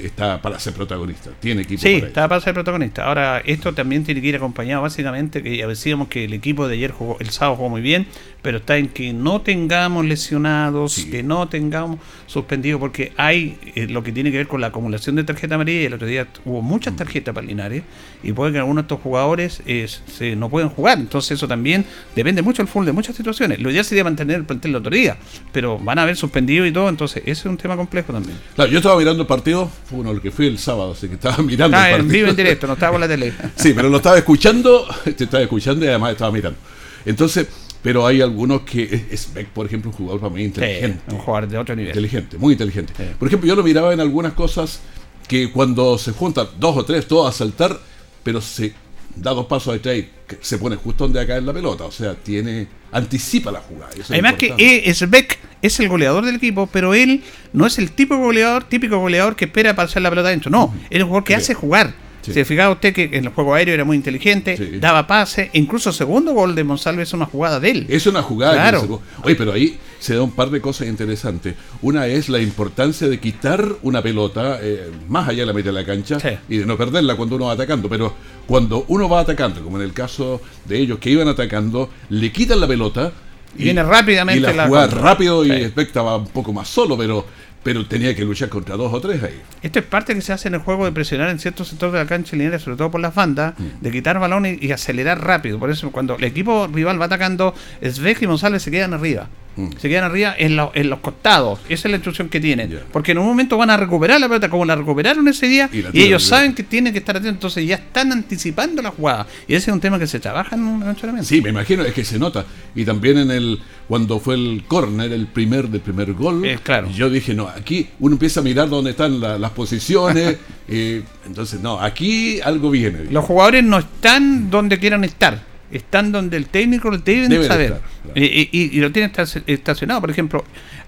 está 0.01 0.41
para 0.41 0.59
ser 0.59 0.73
protagonista, 0.73 1.31
tiene 1.39 1.61
equipo 1.63 1.81
Sí, 1.81 1.95
para 1.95 2.07
está 2.07 2.27
para 2.27 2.41
ser 2.41 2.53
protagonista. 2.53 3.05
Ahora, 3.05 3.39
esto 3.45 3.73
también 3.73 4.03
tiene 4.03 4.21
que 4.21 4.27
ir 4.27 4.35
acompañado 4.35 4.81
básicamente, 4.83 5.41
que 5.43 5.65
decíamos 5.65 6.07
que 6.07 6.25
el 6.25 6.33
equipo 6.33 6.67
de 6.67 6.75
ayer 6.75 6.91
jugó, 6.91 7.17
el 7.19 7.29
sábado 7.29 7.57
jugó 7.57 7.69
muy 7.69 7.81
bien, 7.81 8.07
pero 8.41 8.57
está 8.59 8.77
en 8.77 8.87
que 8.89 9.11
no 9.13 9.41
tengamos 9.41 10.05
lesionados, 10.05 10.93
Sí. 10.93 11.09
que 11.09 11.23
no 11.23 11.47
tengamos 11.49 11.99
suspendidos, 12.27 12.79
porque 12.79 13.11
hay 13.17 13.57
eh, 13.75 13.87
lo 13.87 14.03
que 14.03 14.11
tiene 14.11 14.31
que 14.31 14.37
ver 14.37 14.47
con 14.47 14.61
la 14.61 14.67
acumulación 14.67 15.15
de 15.15 15.23
tarjeta 15.23 15.55
amarilla, 15.55 15.81
y 15.81 15.85
el 15.85 15.93
otro 15.93 16.07
día 16.07 16.27
hubo 16.45 16.61
muchas 16.61 16.93
Mm. 16.93 16.97
tarjetas 16.97 17.33
para 17.35 17.45
Linares, 17.45 17.83
y 18.23 18.31
puede 18.33 18.51
que 18.53 18.59
algunos 18.59 18.83
de 18.83 18.85
estos 18.87 19.01
jugadores 19.01 19.61
eh, 19.65 19.87
se, 19.87 20.35
no 20.35 20.49
pueden 20.49 20.69
jugar, 20.69 20.97
entonces 20.99 21.31
eso 21.31 21.47
también 21.47 21.85
depende 22.15 22.41
mucho 22.41 22.61
del 22.61 22.67
fútbol 22.67 22.85
de 22.85 22.91
muchas 22.93 23.15
situaciones. 23.15 23.59
Lo 23.59 23.69
ideal 23.71 23.83
sería 23.85 24.03
mantener 24.03 24.37
el 24.37 24.45
plantel 24.45 24.71
el 24.71 24.75
otro 24.77 24.91
día, 24.91 25.17
pero 25.51 25.77
van 25.79 25.99
a 25.99 26.03
haber 26.03 26.15
suspendidos 26.15 26.67
y 26.67 26.71
todo, 26.71 26.89
entonces 26.89 27.23
ese 27.25 27.31
es 27.31 27.45
un 27.45 27.57
tema 27.57 27.75
complejo 27.75 28.13
también. 28.13 28.37
Claro, 28.55 28.71
yo 28.71 28.77
estaba 28.77 28.97
mirando 28.97 29.21
el 29.23 29.27
partido, 29.27 29.69
fue 29.87 29.99
uno 29.99 30.11
el 30.11 30.21
que 30.21 30.31
fui 30.31 30.47
el 30.47 30.57
sábado, 30.57 30.91
así 30.91 31.07
que 31.07 31.15
estaba 31.15 31.37
mirando 31.43 31.77
el 31.77 32.01
en 32.01 32.07
vivo 32.07 32.29
en 32.29 32.35
directo, 32.35 32.67
no 32.67 32.73
estaba 32.73 32.93
por 32.93 33.01
la 33.01 33.07
tele. 33.07 33.33
Sí, 33.55 33.73
pero 33.73 33.89
lo 33.89 33.97
estaba 33.97 34.17
escuchando, 34.17 34.85
te 35.03 35.23
estaba 35.23 35.43
escuchando 35.43 35.85
y 35.85 35.87
además 35.87 36.11
estaba 36.11 36.31
mirando. 36.31 36.59
Entonces, 37.05 37.47
pero 37.81 38.05
hay 38.05 38.21
algunos 38.21 38.61
que 38.61 39.07
es 39.09 39.33
Beck, 39.33 39.47
por 39.47 39.65
ejemplo, 39.65 39.91
un 39.91 39.97
jugador 39.97 40.19
para 40.19 40.33
mí 40.33 40.43
inteligente. 40.43 40.99
Sí, 41.07 41.15
un 41.15 41.21
jugador 41.21 41.49
de 41.49 41.57
otro 41.57 41.75
nivel. 41.75 41.89
Inteligente, 41.89 42.37
muy 42.37 42.53
inteligente. 42.53 42.93
Sí. 42.97 43.03
Por 43.17 43.27
ejemplo, 43.27 43.47
yo 43.47 43.55
lo 43.55 43.63
miraba 43.63 43.93
en 43.93 43.99
algunas 43.99 44.33
cosas 44.33 44.81
que 45.27 45.51
cuando 45.51 45.97
se 45.97 46.11
juntan 46.11 46.47
dos 46.59 46.75
o 46.75 46.85
tres, 46.85 47.07
todos 47.07 47.33
a 47.33 47.37
saltar, 47.37 47.79
pero 48.23 48.41
se 48.41 48.73
da 49.21 49.31
dos 49.31 49.45
pasos 49.45 49.73
detrás 49.73 49.97
y 49.97 50.09
que 50.27 50.37
se 50.41 50.57
pone 50.57 50.75
justo 50.75 51.05
donde 51.05 51.19
acá 51.21 51.37
en 51.37 51.45
la 51.45 51.53
pelota. 51.53 51.85
O 51.85 51.91
sea, 51.91 52.15
tiene 52.15 52.67
anticipa 52.91 53.51
la 53.51 53.59
jugada. 53.59 53.91
eso 53.91 54.01
es 54.03 54.11
Además 54.11 54.33
que 54.35 54.47
importante. 54.47 54.89
eh, 54.89 54.93
Sbeck 54.93 55.39
es 55.61 55.79
el 55.79 55.89
goleador 55.89 56.25
del 56.25 56.35
equipo, 56.35 56.67
pero 56.67 56.93
él 56.93 57.23
no 57.53 57.65
es 57.65 57.77
el 57.79 57.91
tipo 57.91 58.15
de 58.15 58.21
goleador, 58.21 58.63
típico 58.65 58.97
goleador 58.97 59.35
que 59.35 59.45
espera 59.45 59.75
para 59.75 59.87
hacer 59.87 60.01
la 60.01 60.09
pelota 60.09 60.29
adentro. 60.29 60.49
No, 60.51 60.73
es 60.89 60.97
el 60.97 61.03
jugador 61.03 61.23
que 61.23 61.35
hace 61.35 61.53
jugar. 61.53 61.93
Sí. 62.21 62.33
Se 62.33 62.43
fijaba 62.43 62.71
usted 62.73 62.93
que 62.93 63.03
en 63.13 63.23
el 63.25 63.29
juego 63.29 63.53
aéreo 63.53 63.73
era 63.73 63.85
muy 63.85 63.95
inteligente, 63.95 64.57
Sí. 64.57 64.79
daba 64.79 65.07
pase, 65.07 65.49
incluso 65.53 65.93
segundo 65.93 66.33
gol 66.33 66.55
de 66.55 66.63
Monsalve 66.65 67.03
es 67.03 67.13
una 67.13 67.25
jugada 67.25 67.59
de 67.59 67.71
él. 67.71 67.85
Es 67.89 68.05
una 68.05 68.21
jugada 68.21 68.51
que 68.53 68.57
Claro. 68.59 68.81
se- 68.81 69.23
Oye, 69.27 69.35
pero 69.35 69.53
ahí 69.53 69.79
se 69.99 70.15
da 70.15 70.21
un 70.21 70.31
par 70.31 70.49
de 70.49 70.61
cosas 70.61 70.87
interesantes. 70.87 71.55
Una 71.81 72.07
es 72.07 72.29
la 72.29 72.39
importancia 72.39 73.07
de 73.07 73.19
quitar 73.19 73.65
una 73.81 74.01
pelota 74.01 74.59
eh, 74.61 74.91
más 75.07 75.27
allá 75.27 75.39
de 75.41 75.45
la 75.47 75.53
mitad 75.53 75.67
de 75.67 75.73
la 75.73 75.85
cancha 75.85 76.19
Sí. 76.19 76.29
y 76.49 76.57
de 76.57 76.65
no 76.65 76.77
perderla 76.77 77.15
cuando 77.15 77.35
uno 77.35 77.45
va 77.45 77.53
atacando. 77.53 77.89
Pero 77.89 78.13
cuando 78.47 78.85
uno 78.87 79.09
va 79.09 79.21
atacando, 79.21 79.61
como 79.63 79.77
en 79.77 79.83
el 79.83 79.93
caso 79.93 80.41
de 80.65 80.79
ellos 80.79 80.99
que 80.99 81.09
iban 81.09 81.27
atacando, 81.27 81.89
le 82.09 82.31
quitan 82.31 82.59
la 82.59 82.67
pelota 82.67 83.11
Y 83.57 83.63
viene 83.63 83.81
rápidamente 83.83 84.51
y 84.51 84.53
la, 84.55 84.67
jugada 84.67 84.87
rápido 84.87 85.43
y 85.45 85.49
Sí. 85.49 85.73
Estaba 85.77 86.17
un 86.17 86.27
poco 86.27 86.53
más 86.53 86.67
solo, 86.67 86.97
pero, 86.97 87.25
pero 87.67 87.85
tenía 87.85 88.15
que 88.15 88.23
luchar 88.23 88.47
contra 88.47 88.77
dos 88.77 88.93
o 88.93 89.01
tres 89.01 89.21
ahí. 89.21 89.41
Esto 89.61 89.79
es 89.79 89.85
parte 89.85 90.15
que 90.15 90.21
se 90.21 90.31
hace 90.31 90.47
en 90.47 90.53
el 90.53 90.61
juego 90.61 90.85
de 90.85 90.93
presionar 90.93 91.29
en 91.29 91.37
ciertos 91.37 91.67
sectores 91.67 91.91
de 91.91 91.99
la 91.99 92.05
cancha 92.05 92.37
lineal, 92.37 92.57
sobre 92.61 92.77
todo 92.77 92.89
por 92.89 93.01
las 93.01 93.13
bandas, 93.13 93.55
Mm. 93.59 93.81
de 93.83 93.91
quitar 93.91 94.17
balones 94.19 94.57
y 94.63 94.71
acelerar 94.71 95.21
rápido. 95.21 95.59
Por 95.59 95.69
eso 95.69 95.91
cuando 95.91 96.15
el 96.15 96.23
equipo 96.23 96.67
rival 96.67 97.01
va 97.01 97.07
atacando, 97.07 97.53
Svek 97.83 98.21
y 98.21 98.25
González 98.25 98.63
se 98.63 98.71
quedan 98.71 98.93
arriba. 98.93 99.27
Mm. 99.57 99.69
Se 99.79 99.89
quedan 99.89 100.05
arriba 100.05 100.33
en, 100.37 100.55
lo- 100.55 100.71
en 100.75 100.89
los 100.89 100.99
costados. 100.99 101.59
Esa 101.67 101.87
es 101.87 101.91
la 101.91 101.97
instrucción 101.97 102.29
que 102.29 102.39
tienen. 102.39 102.79
Porque 102.93 103.11
en 103.11 103.17
un 103.17 103.25
momento 103.25 103.57
van 103.57 103.69
a 103.71 103.75
recuperar 103.75 104.17
la 104.21 104.27
pelota 104.29 104.47
como 104.49 104.63
la 104.63 104.75
recuperaron 104.75 105.27
ese 105.27 105.47
día 105.47 105.67
Y 105.91 106.03
ellos 106.03 106.23
saben 106.23 106.53
que 106.53 106.63
tienen 106.63 106.93
que 106.93 106.99
estar 106.99 107.17
atentos. 107.17 107.35
Entonces 107.37 107.67
ya 107.67 107.75
están 107.75 108.11
anticipando 108.13 108.81
la 108.81 108.91
jugada. 108.91 109.25
Y 109.47 109.55
ese 109.55 109.71
es 109.71 109.73
un 109.73 109.81
tema 109.81 109.97
que 109.99 110.07
se 110.07 110.19
trabaja 110.21 110.55
en 110.55 110.61
un 110.63 110.83
entrenamiento. 110.87 111.27
Sí, 111.27 111.41
me 111.41 111.49
imagino, 111.49 111.83
es 111.83 111.93
que 111.93 112.05
se 112.05 112.17
nota. 112.19 112.45
Y 112.75 112.85
también 112.85 113.17
en 113.17 113.31
el 113.31 113.59
cuando 113.87 114.19
fue 114.19 114.35
el 114.35 114.63
córner, 114.67 115.11
el 115.11 115.25
primer 115.27 115.69
del 115.69 115.81
primer 115.81 116.13
gol, 116.13 116.45
Eh, 116.45 116.59
claro. 116.61 116.89
yo 116.91 117.09
dije, 117.09 117.33
no, 117.33 117.49
aquí 117.57 117.87
uno 117.99 118.15
empieza 118.15 118.39
a 118.39 118.43
mirar 118.43 118.69
dónde 118.69 118.91
están 118.91 119.19
la- 119.19 119.37
las 119.37 119.51
posiciones. 119.51 120.37
eh, 120.67 121.03
entonces, 121.25 121.59
no, 121.61 121.79
aquí 121.79 122.39
algo 122.41 122.69
viene. 122.69 123.05
Los 123.11 123.25
jugadores 123.25 123.63
no 123.63 123.77
están 123.79 124.49
donde 124.49 124.79
quieran 124.79 125.03
estar, 125.03 125.41
están 125.71 126.11
donde 126.11 126.37
el 126.37 126.47
técnico 126.47 126.89
lo 126.89 126.97
deben 126.99 127.29
Debe 127.29 127.43
de 127.43 127.47
saber. 127.49 127.71
estar, 127.73 127.81
claro. 128.03 128.19
y, 128.19 128.49
y- 128.51 128.69
y 128.73 128.79
lo 128.79 128.91
tienen 128.91 129.11
estaci- 129.11 129.43
estacionado. 129.47 130.01
Por 130.01 130.11
ejemplo, 130.11 130.43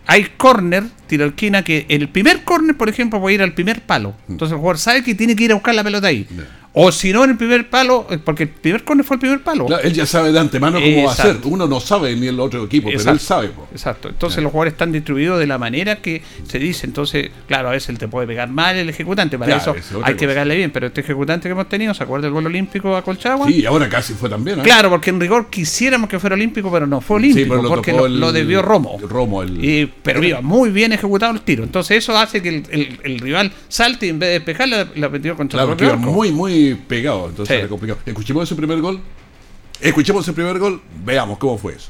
hay 0.05 0.25
corner, 0.38 0.83
esquina, 1.09 1.63
que 1.63 1.85
el 1.89 2.07
primer 2.09 2.43
corner, 2.43 2.75
por 2.77 2.89
ejemplo, 2.89 3.19
puede 3.19 3.35
ir 3.35 3.41
al 3.41 3.53
primer 3.53 3.81
palo. 3.81 4.15
Entonces 4.27 4.53
el 4.53 4.59
jugador 4.59 4.77
sabe 4.79 5.03
que 5.03 5.13
tiene 5.15 5.35
que 5.35 5.43
ir 5.43 5.51
a 5.51 5.55
buscar 5.55 5.75
la 5.75 5.83
pelota 5.83 6.07
ahí. 6.07 6.25
Mm. 6.29 6.39
O 6.71 6.91
si 6.91 7.11
no, 7.11 7.23
en 7.23 7.31
el 7.31 7.38
primer 7.38 7.67
palo, 7.67 8.05
eh, 8.11 8.19
porque 8.23 8.43
el 8.43 8.49
primer 8.49 8.83
corner 8.83 9.03
fue 9.03 9.15
el 9.15 9.19
primer 9.19 9.41
palo. 9.41 9.65
Claro, 9.65 9.81
él 9.83 9.91
ya 9.91 10.05
sabe 10.05 10.31
de 10.31 10.39
antemano 10.39 10.79
cómo 10.79 11.05
va 11.05 11.11
a 11.11 11.15
ser. 11.15 11.38
Uno 11.45 11.67
no 11.67 11.79
sabe 11.79 12.15
ni 12.15 12.27
el 12.27 12.39
otro 12.39 12.63
equipo, 12.63 12.89
pero 12.95 13.11
él 13.11 13.19
sabe. 13.19 13.47
po. 13.49 13.67
Exacto. 13.71 14.07
Entonces 14.09 14.35
Claro. 14.35 14.43
los 14.43 14.51
jugadores 14.51 14.73
están 14.73 14.91
distribuidos 14.91 15.39
de 15.39 15.47
la 15.47 15.57
manera 15.57 15.95
que 15.95 16.21
se 16.47 16.59
dice. 16.59 16.85
Entonces, 16.85 17.31
claro, 17.47 17.69
a 17.69 17.71
veces 17.71 17.89
él 17.89 17.97
te 17.97 18.07
puede 18.07 18.27
pegar 18.27 18.49
mal 18.49 18.75
el 18.77 18.88
ejecutante. 18.88 19.38
Para 19.39 19.55
Claro, 19.57 19.79
eso 19.79 19.97
hay 20.03 20.13
que 20.13 20.19
cosa. 20.19 20.27
pegarle 20.27 20.55
bien. 20.57 20.69
Pero 20.71 20.88
este 20.88 21.01
ejecutante 21.01 21.49
que 21.49 21.53
hemos 21.53 21.67
tenido, 21.67 21.93
¿se 21.95 22.03
acuerda 22.03 22.27
del 22.27 22.33
gol 22.33 22.45
olímpico 22.45 22.95
a 22.95 23.01
Colchagua? 23.03 23.47
Sí, 23.47 23.65
ahora 23.65 23.89
casi 23.89 24.13
fue 24.13 24.29
también. 24.29 24.59
¿eh? 24.59 24.63
Claro, 24.63 24.89
porque 24.91 25.09
en 25.09 25.19
rigor 25.19 25.49
quisiéramos 25.49 26.07
que 26.07 26.19
fuera 26.19 26.35
olímpico, 26.35 26.71
pero 26.71 26.85
no 26.85 27.01
fue 27.01 27.19
Sí, 27.19 27.25
olímpico, 27.25 27.49
pero 27.49 27.63
lo 27.63 27.69
porque 27.69 27.93
lo, 27.93 28.05
el- 28.05 28.19
lo 28.19 28.31
debió 28.31 28.61
Romo. 28.61 28.99
Romo, 29.09 29.41
el- 29.41 29.63
Y- 29.65 29.91
pero 30.03 30.23
iba 30.23 30.41
muy 30.41 30.69
bien 30.69 30.93
ejecutado 30.93 31.33
el 31.33 31.41
tiro. 31.41 31.63
Entonces 31.63 31.97
eso 31.97 32.15
hace 32.15 32.43
que 32.43 32.49
el, 32.69 32.99
el- 33.03 33.19
rival 33.19 33.51
salte 33.67 34.05
y 34.05 34.09
en 34.09 34.19
vez 34.19 34.27
de 34.29 34.33
despejar 34.33 34.67
la, 34.69 34.88
la 34.95 35.09
metió 35.09 35.35
contra 35.35 35.57
Claro, 35.65 35.75
el 35.79 35.85
arco. 35.89 35.97
muy, 36.11 36.31
muy 36.59 36.75
pegado. 36.75 37.29
Entonces 37.29 37.53
Sí. 37.55 37.59
era 37.59 37.67
complicado. 37.67 37.99
Escuchemos 38.05 38.43
ese 38.43 38.55
primer 38.55 38.79
gol. 38.81 38.99
Escuchemos 39.81 40.23
ese 40.25 40.33
primer 40.33 40.59
gol. 40.59 40.81
Veamos 41.03 41.37
cómo 41.37 41.57
fue 41.57 41.73
eso. 41.73 41.89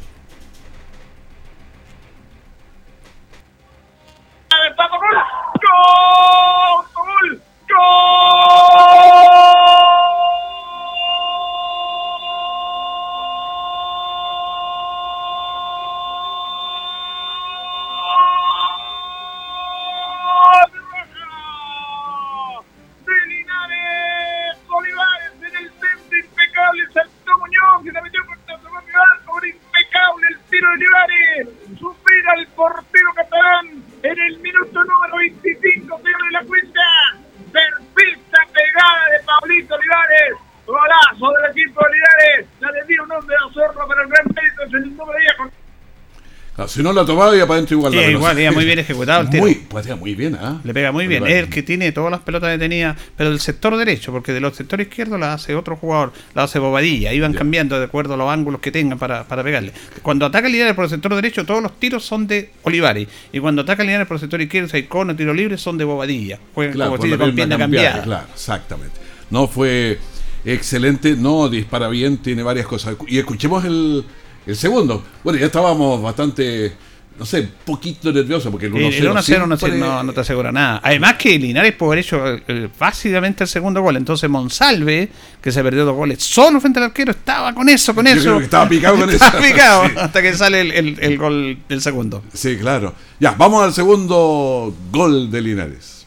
Si 46.79 46.83
no 46.83 46.93
la 46.93 47.05
tomaba, 47.05 47.36
iba 47.36 47.45
para 47.45 47.55
adentro 47.55 47.75
igual. 47.75 47.91
Sí, 47.91 48.00
la 48.00 48.09
igual, 48.09 48.39
iba 48.39 48.51
muy 48.53 48.63
bien 48.63 48.79
ejecutado 48.79 49.19
el 49.24 49.29
tiro. 49.29 49.43
Muy, 49.43 49.55
patea 49.55 49.98
muy 49.98 50.15
bien, 50.15 50.36
¿ah? 50.36 50.62
Le 50.63 50.74
pega 50.74 50.93
muy 50.93 51.07
bien. 51.07 51.27
Es 51.27 51.33
el 51.33 51.50
que 51.50 51.62
tiene 51.62 51.91
todas 51.91 52.09
las 52.09 52.21
pelotas 52.21 52.51
detenidas, 52.51 52.95
pero 53.17 53.31
del 53.31 53.41
sector 53.41 53.75
derecho, 53.75 54.13
porque 54.13 54.31
del 54.31 54.50
sector 54.53 54.79
izquierdo 54.79 55.17
la 55.17 55.33
hace 55.33 55.55
otro 55.55 55.75
jugador, 55.75 56.13
la 56.33 56.43
hace 56.43 56.57
Bobadilla. 56.57 57.12
Iban 57.12 57.33
cambiando 57.33 57.77
de 57.77 57.83
acuerdo 57.83 58.13
a 58.13 58.17
los 58.17 58.29
ángulos 58.29 58.62
que 58.62 58.71
tengan 58.71 58.98
para, 58.98 59.25
para 59.25 59.43
pegarle. 59.43 59.74
Cuando 60.01 60.25
ataca 60.25 60.48
Linares 60.48 60.74
por 60.74 60.86
el 60.86 60.89
sector 60.89 61.13
derecho, 61.13 61.45
todos 61.45 61.62
los 61.62 61.77
tiros 61.81 62.05
son 62.05 62.27
de 62.27 62.51
Olivares. 62.63 63.09
Y 63.33 63.39
cuando 63.39 63.63
ataca 63.63 63.83
Linares 63.83 64.07
por 64.07 64.15
el 64.15 64.21
sector 64.21 64.39
izquierdo, 64.39 64.69
si 64.69 64.77
hay 64.77 64.83
cono, 64.83 65.13
tiro 65.17 65.33
libre, 65.33 65.57
son 65.57 65.77
de 65.77 65.83
Bobadilla. 65.83 66.39
Juegan 66.55 66.75
Claro, 66.75 66.91
como 66.91 67.03
si 67.03 67.12
con 67.12 67.36
pierna 67.36 67.57
cambiada. 67.57 68.03
Claro, 68.03 68.27
exactamente. 68.33 68.95
No 69.29 69.50
fue 69.50 70.00
excelente, 70.45 71.17
no 71.17 71.50
dispara 71.50 71.89
bien, 71.89 72.19
tiene 72.19 72.41
varias 72.41 72.67
cosas. 72.67 72.95
Y 73.09 73.17
escuchemos 73.17 73.65
el, 73.65 74.05
el 74.50 74.56
segundo. 74.58 75.03
Bueno, 75.24 75.39
ya 75.39 75.46
estábamos 75.48 76.01
bastante, 76.01 76.74
no 77.18 77.25
sé, 77.25 77.48
poquito 77.65 78.12
nerviosos 78.13 78.51
porque 78.51 78.68
el 78.68 78.74
1-0 78.74 78.77
El, 78.77 78.94
el 78.94 79.08
1-0 79.10 79.13
no, 79.48 79.58
siempre- 79.58 79.79
no, 79.79 80.03
no 80.03 80.13
te 80.13 80.20
asegura 80.22 80.51
nada. 80.51 80.79
Además 80.84 81.15
que 81.15 81.38
Linares 81.38 81.74
puede 81.74 81.89
haber 81.94 82.00
hecho 82.06 82.27
eh, 82.34 82.44
eh, 82.48 82.70
fácilmente 82.75 83.44
el 83.44 83.48
segundo 83.50 83.82
gol. 83.82 83.98
Entonces 83.98 84.29
Monsalve, 84.29 85.10
que 85.41 85.51
se 85.51 85.62
perdió 85.63 85.86
dos 85.86 85.96
goles 85.96 86.24
solo 86.24 86.60
frente 86.62 86.79
al 86.79 86.86
arquero, 86.86 87.12
estaba 87.12 87.53
con 87.53 87.68
eso, 87.70 87.94
con 87.94 88.06
Yo 88.06 88.12
eso. 88.13 88.22
creo 88.22 88.38
que 88.39 88.44
estaba 88.46 88.70
picado 88.70 88.98
con 89.00 89.10
eso. 89.10 89.25
Estaba 89.25 89.44
picado 89.46 89.86
Sí. 89.88 89.94
hasta 89.98 90.22
que 90.22 90.34
sale 90.36 90.62
el, 90.62 90.72
el- 90.72 90.98
el 91.01 91.18
gol 91.18 91.58
del 91.68 91.82
segundo. 91.82 92.24
Sí, 92.34 92.58
claro. 92.58 92.94
Ya, 93.20 93.32
vamos 93.32 93.63
al 93.63 93.74
segundo 93.74 94.74
gol 94.91 95.29
de 95.29 95.41
Linares. 95.41 95.99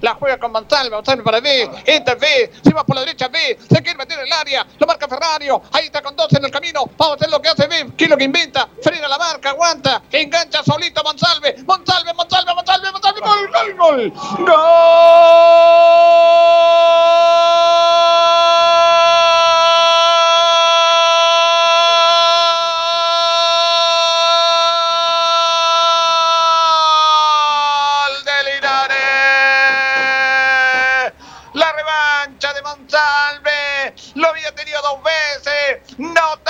La 0.00 0.14
juega 0.14 0.38
con 0.38 0.52
Monsalve, 0.52 0.94
Monsalve 0.94 1.22
para 1.22 1.40
B, 1.40 1.70
entra 1.86 2.14
B, 2.14 2.52
se 2.62 2.72
va 2.72 2.84
por 2.84 2.96
la 2.96 3.02
derecha 3.02 3.28
B, 3.28 3.58
se 3.60 3.82
quiere 3.82 3.98
meter 3.98 4.18
en 4.18 4.26
el 4.26 4.32
área, 4.32 4.66
lo 4.78 4.86
marca 4.86 5.08
Ferrario, 5.08 5.62
ahí 5.72 5.86
está 5.86 6.02
con 6.02 6.16
dos 6.16 6.32
en 6.32 6.44
el 6.44 6.50
camino, 6.50 6.84
vamos 6.96 7.12
a 7.12 7.16
hacer 7.16 7.30
lo 7.30 7.40
que 7.40 7.48
hace 7.48 7.66
B, 7.66 7.92
¿qué 7.96 8.04
es 8.04 8.10
lo 8.10 8.16
que 8.16 8.24
inventa? 8.24 8.68
Frena 8.82 9.08
la 9.08 9.18
marca, 9.18 9.50
aguanta, 9.50 10.02
engancha 10.12 10.62
solito 10.62 11.02
Monsalve, 11.02 11.56
Monsalve, 11.66 12.12
Monsalve, 12.14 12.54
Monsalve, 12.54 12.92
Monsalve, 12.92 13.20
gol, 13.20 13.50
gol, 13.50 13.74
gol, 13.76 14.12
gol 14.46 14.56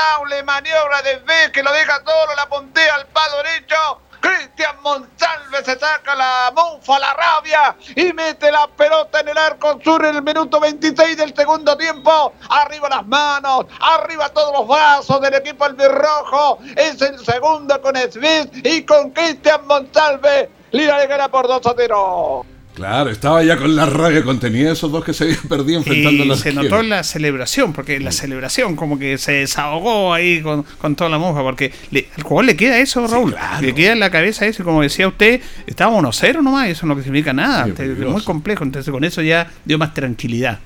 Notable 0.07 0.43
maniobra 0.45 1.03
de 1.03 1.17
B 1.17 1.53
que 1.53 1.63
lo 1.63 1.73
deja 1.73 1.99
solo. 2.05 2.35
La 2.37 2.49
puntea 2.49 2.95
al 2.95 3.07
palo 3.07 3.37
derecho. 3.43 4.01
Cristian 4.21 4.77
Monsalve 4.83 5.65
se 5.65 5.79
saca 5.79 6.15
la 6.15 6.53
mufa, 6.55 6.99
la 6.99 7.15
rabia 7.15 7.77
y 7.95 8.13
mete 8.13 8.51
la 8.51 8.67
pelota 8.69 9.21
en 9.21 9.29
el 9.29 9.39
arco 9.39 9.79
sur 9.85 10.05
en 10.05 10.17
el 10.17 10.23
minuto 10.23 10.59
26 10.59 11.17
del 11.17 11.35
segundo 11.35 11.77
tiempo. 11.77 12.35
Arriba 12.49 12.89
las 12.89 13.07
manos, 13.07 13.67
arriba 13.81 14.29
todos 14.31 14.53
los 14.53 14.69
brazos 14.69 15.21
del 15.21 15.35
equipo 15.35 15.65
albirrojo. 15.65 16.59
Es 16.77 17.01
el 17.03 17.25
segundo 17.25 17.81
con 17.81 17.97
Smith 17.97 18.65
y 18.65 18.85
con 18.85 19.11
Cristian 19.11 19.67
Monsalve. 19.67 20.51
Linares 20.71 21.09
gana 21.09 21.29
por 21.29 21.47
2 21.47 21.67
a 21.67 21.75
0. 21.77 22.47
Claro, 22.77 23.09
estaba 23.11 23.43
ya 23.43 23.57
con 23.57 23.75
la 23.75 23.87
rabia 23.87 24.23
contenida 24.23 24.71
esos 24.71 24.93
dos 24.93 25.03
que 25.03 25.13
se 25.15 25.25
habían 25.25 25.41
perdido 25.49 25.79
enfrentando 25.79 26.23
a 26.23 26.27
la 26.27 26.37
se 26.37 26.53
notó 26.53 26.79
en 26.81 26.91
la 26.91 27.03
celebración, 27.03 27.73
porque 27.73 27.99
la 27.99 28.13
celebración 28.13 28.77
como 28.77 28.99
que 28.99 29.17
se 29.19 29.33
desahogó 29.33 30.13
ahí 30.13 30.43
con, 30.43 30.63
con 30.79 30.95
toda 30.95 31.09
la 31.09 31.19
moja, 31.19 31.41
porque 31.43 31.73
le- 31.91 32.09
al 32.17 32.23
jugador 32.23 32.45
le 32.45 32.57
queda 32.57 32.79
eso, 32.79 33.07
Raúl. 33.07 33.33
claro. 33.33 33.67
Le 33.67 33.75
queda 33.75 33.93
en 33.95 34.01
la 34.01 34.11
cabeza 34.11 34.45
eso, 34.47 34.61
y 34.63 34.65
como 34.67 34.83
decía 34.83 35.09
usted, 35.09 35.41
estábamos 35.67 36.01
1-0 36.05 36.43
nomás, 36.43 36.69
y 36.69 36.73
eso 36.73 36.85
no 36.87 36.95
significa 37.03 37.33
nada. 37.33 37.65
Sí, 37.65 37.71
Entonces, 37.71 37.99
es 37.99 38.07
muy 38.13 38.23
complejo, 38.23 38.63
entonces 38.63 38.93
con 38.93 39.03
eso 39.05 39.23
ya 39.23 39.51
dio 39.65 39.79
más 39.79 39.95
tranquilidad. 39.95 40.61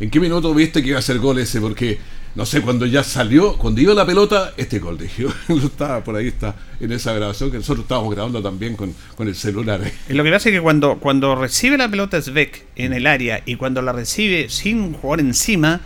¿En 0.00 0.10
qué 0.10 0.18
minuto 0.18 0.52
viste 0.54 0.82
que 0.82 0.88
iba 0.88 0.98
a 0.98 1.02
ser 1.02 1.18
gol 1.18 1.38
ese? 1.38 1.60
Porque, 1.60 1.98
no 2.34 2.44
sé, 2.46 2.62
cuando 2.62 2.84
ya 2.86 3.02
salió, 3.04 3.56
cuando 3.56 3.80
iba 3.80 3.94
la 3.94 4.04
pelota, 4.04 4.52
este 4.56 4.78
gol 4.80 4.98
yo 5.16 5.28
estaba 5.56 6.02
por 6.02 6.16
ahí, 6.16 6.28
está 6.28 6.54
en 6.80 6.90
esa 6.92 7.12
grabación 7.12 7.50
que 7.50 7.58
nosotros 7.58 7.84
estábamos 7.84 8.12
grabando 8.14 8.42
también 8.42 8.74
con, 8.76 8.94
con 9.16 9.28
el 9.28 9.34
celular. 9.34 9.80
eh. 9.84 9.92
Lo 10.08 10.24
que 10.24 10.30
pasa 10.30 10.48
es 10.48 10.54
que 10.54 10.60
cuando, 10.60 10.96
cuando 10.98 11.34
recibe 11.36 11.78
la 11.78 11.88
pelota 11.88 12.20
Svek 12.20 12.64
en 12.76 12.92
el 12.92 13.06
área 13.06 13.42
y 13.46 13.56
cuando 13.56 13.82
la 13.82 13.92
recibe 13.92 14.48
sin 14.48 14.80
un 14.80 14.94
jugador 14.94 15.20
encima, 15.20 15.80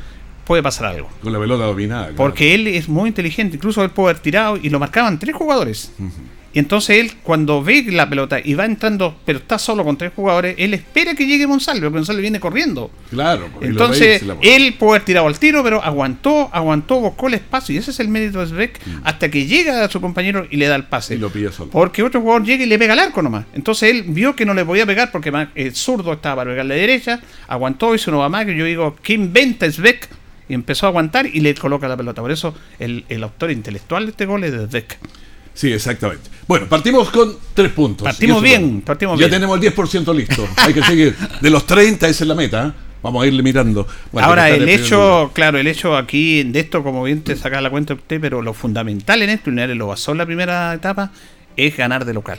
puede 0.47 0.62
pasar 0.62 0.87
algo. 0.87 1.09
Con 1.23 1.33
la 1.33 1.38
pelota 1.38 1.64
dominada. 1.64 2.02
claro. 2.05 2.17
Porque 2.17 2.55
él 2.55 2.67
es 2.67 2.88
muy 2.88 3.09
inteligente, 3.09 3.57
incluso 3.57 3.85
él 3.85 3.90
puede 3.90 4.11
haber 4.12 4.23
tirado 4.23 4.57
y 4.57 4.71
lo 4.71 4.78
marcaban 4.78 5.19
tres 5.19 5.35
jugadores. 5.37 5.93
Y 6.52 6.59
entonces 6.59 6.99
él, 6.99 7.12
cuando 7.23 7.62
ve 7.62 7.85
la 7.88 8.09
pelota 8.09 8.40
y 8.43 8.55
va 8.55 8.64
entrando, 8.64 9.17
pero 9.26 9.38
está 9.38 9.59
solo 9.59 9.85
con 9.85 9.99
tres 9.99 10.12
jugadores, 10.17 10.55
él 10.59 10.73
espera 10.73 11.14
que 11.14 11.26
llegue 11.26 11.47
Monsalve, 11.47 11.83
porque 11.83 11.99
Monsalve 11.99 12.23
viene 12.23 12.40
corriendo. 12.40 12.90
Claro, 13.11 13.49
Entonces, 13.61 14.23
él 14.40 14.75
puede 14.78 14.93
haber 14.93 15.05
tirado 15.05 15.26
al 15.26 15.38
tiro, 15.38 15.62
pero 15.62 15.83
aguantó, 15.83 16.49
aguantó, 16.52 17.00
buscó 17.00 17.28
el 17.28 17.35
espacio, 17.35 17.75
y 17.75 17.78
ese 17.78 17.90
es 17.90 18.00
el 18.00 18.09
mérito 18.09 18.40
de 18.40 18.47
Svek, 18.47 18.81
hasta 19.05 19.31
que 19.31 19.47
llega 19.47 19.85
a 19.85 19.90
su 19.90 20.00
compañero 20.00 20.47
y 20.50 20.57
le 20.57 20.67
da 20.67 20.76
el 20.76 20.85
pase. 20.85 21.14
Mm. 21.14 21.19
Y 21.19 21.21
lo 21.21 21.31
pilla 21.31 21.52
solo. 21.52 21.71
Porque 21.71 22.02
otro 22.02 22.21
jugador 22.23 22.45
llega 22.45 22.64
y 22.64 22.67
le 22.67 22.78
pega 22.78 22.95
al 22.95 23.00
arco 23.00 23.21
nomás. 23.21 23.45
Entonces 23.52 23.90
él 23.90 24.05
vio 24.09 24.35
que 24.35 24.47
no 24.47 24.55
le 24.55 24.64
podía 24.64 24.87
pegar 24.87 25.12
porque 25.12 25.33
el 25.55 25.75
zurdo 25.75 26.14
estaba 26.14 26.37
para 26.37 26.50
pegarle 26.50 26.75
a 26.75 26.76
la 26.76 26.81
derecha, 26.81 27.21
aguantó, 27.47 27.95
hizo 27.95 28.11
una 28.11 28.28
más 28.28 28.47
que 28.47 28.57
yo 28.57 28.64
digo, 28.64 28.97
¿qué 29.02 29.12
inventa 29.12 29.71
Svek? 29.71 30.09
Y 30.49 30.55
empezó 30.55 30.87
a 30.87 30.88
aguantar 30.88 31.26
y 31.26 31.40
le 31.40 31.55
coloca 31.55 31.87
la 31.88 31.97
pelota. 31.97 32.23
Por 32.23 32.31
eso 32.31 32.55
el, 32.78 33.05
el 33.11 33.23
autor 33.23 33.50
intelectual 33.50 34.07
de 34.07 34.11
este 34.12 34.25
gol 34.25 34.45
es 34.45 34.52
de 34.52 34.67
Svek. 34.67 34.99
Sí, 35.59 35.73
exactamente. 35.73 36.31
Bueno, 36.47 36.67
partimos 36.69 37.11
con 37.11 37.37
tres 37.53 37.73
puntos. 37.73 38.05
Partimos 38.05 38.41
bien, 38.41 38.81
partimos 38.83 39.19
ya 39.19 39.27
bien. 39.27 39.41
tenemos 39.41 39.61
el 39.61 39.75
10% 39.75 40.15
listo. 40.15 40.47
Hay 40.59 40.73
que 40.73 40.85
seguir. 40.85 41.17
De 41.41 41.50
los 41.50 41.67
30 41.67 42.07
esa 42.09 42.23
es 42.23 42.29
la 42.29 42.37
meta. 42.37 42.69
¿eh? 42.69 42.73
Vamos 43.03 43.25
a 43.25 43.27
irle 43.27 43.43
mirando. 43.43 43.85
Bueno, 44.12 44.29
Ahora, 44.29 44.49
el 44.50 44.61
lugar. 44.61 44.69
hecho, 44.79 45.31
claro, 45.35 45.59
el 45.59 45.67
hecho 45.67 45.97
aquí 45.97 46.45
de 46.45 46.61
esto, 46.61 46.85
como 46.85 47.03
bien 47.03 47.23
te 47.23 47.35
saca 47.35 47.61
la 47.61 47.71
cuenta 47.71 47.95
usted, 47.95 48.21
pero 48.21 48.41
lo 48.41 48.55
fundamental 48.55 49.21
en 49.23 49.31
esto, 49.31 49.50
y 49.50 49.55
lo 49.75 49.88
basó 49.88 50.12
en 50.12 50.19
la 50.19 50.27
primera 50.27 50.73
etapa, 50.75 51.11
es 51.57 51.77
ganar 51.77 52.05
de 52.05 52.15
local. 52.15 52.38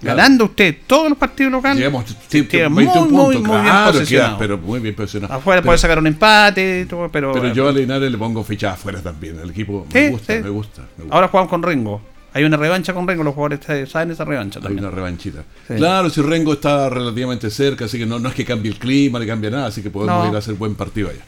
Claro. 0.00 0.16
Ganando 0.18 0.44
usted 0.44 0.76
todos 0.86 1.08
los 1.08 1.16
partidos 1.16 1.52
locales, 1.52 1.78
Llegamos 1.78 2.04
sí, 2.28 2.44
queda 2.46 2.68
21 2.68 3.06
muy, 3.06 3.12
muy, 3.12 3.34
puntos. 3.36 3.52
muy 3.52 3.62
bien 3.62 3.72
claro, 3.72 3.98
queda, 4.06 4.36
pero 4.38 4.58
muy 4.58 4.80
bien 4.80 4.94
posicionado. 4.94 5.32
Afuera 5.34 5.60
Pero- 5.62 5.66
puede 5.68 5.78
sacar 5.78 5.98
un 5.98 6.06
empate, 6.06 6.84
todo, 6.86 7.08
pero, 7.08 7.32
Pero 7.32 7.54
yo 7.54 7.66
a 7.68 7.72
Linares 7.72 8.10
le 8.12 8.18
pongo 8.18 8.44
ficha 8.44 8.72
afuera 8.72 9.00
también. 9.00 9.38
El 9.40 9.50
equipo 9.50 9.86
Sí, 9.90 9.98
me 9.98 10.08
gusta, 10.10 10.36
sí. 10.36 10.42
me 10.42 10.50
gusta. 10.50 10.82
me 10.98 11.04
gusta. 11.04 11.14
ahora 11.14 11.28
jugamos 11.28 11.48
con 11.50 11.62
Rengo. 11.62 12.02
Hay 12.34 12.44
una 12.44 12.56
revancha 12.56 12.94
con 12.94 13.06
Rengo, 13.06 13.22
los 13.24 13.34
jugadores 13.34 13.90
saben 13.90 14.10
esa 14.10 14.24
revancha 14.24 14.58
Hay 14.58 14.62
también. 14.64 14.84
una 14.86 14.94
revanchita. 14.94 15.44
Sí. 15.68 15.74
Claro, 15.74 16.08
si 16.08 16.22
Rengo 16.22 16.54
está 16.54 16.88
relativamente 16.88 17.50
cerca, 17.50 17.84
así 17.84 17.98
que 17.98 18.06
no, 18.06 18.18
no 18.18 18.28
es 18.30 18.34
que 18.34 18.44
cambie 18.44 18.70
el 18.72 18.78
clima, 18.78 19.18
ni 19.18 19.26
cambie 19.26 19.50
nada, 19.50 19.66
así 19.66 19.82
que 19.82 19.90
podemos 19.90 20.24
No. 20.24 20.30
ir 20.30 20.34
a 20.34 20.38
hacer 20.38 20.54
buen 20.54 20.74
partido 20.74 21.10
allá. 21.10 21.20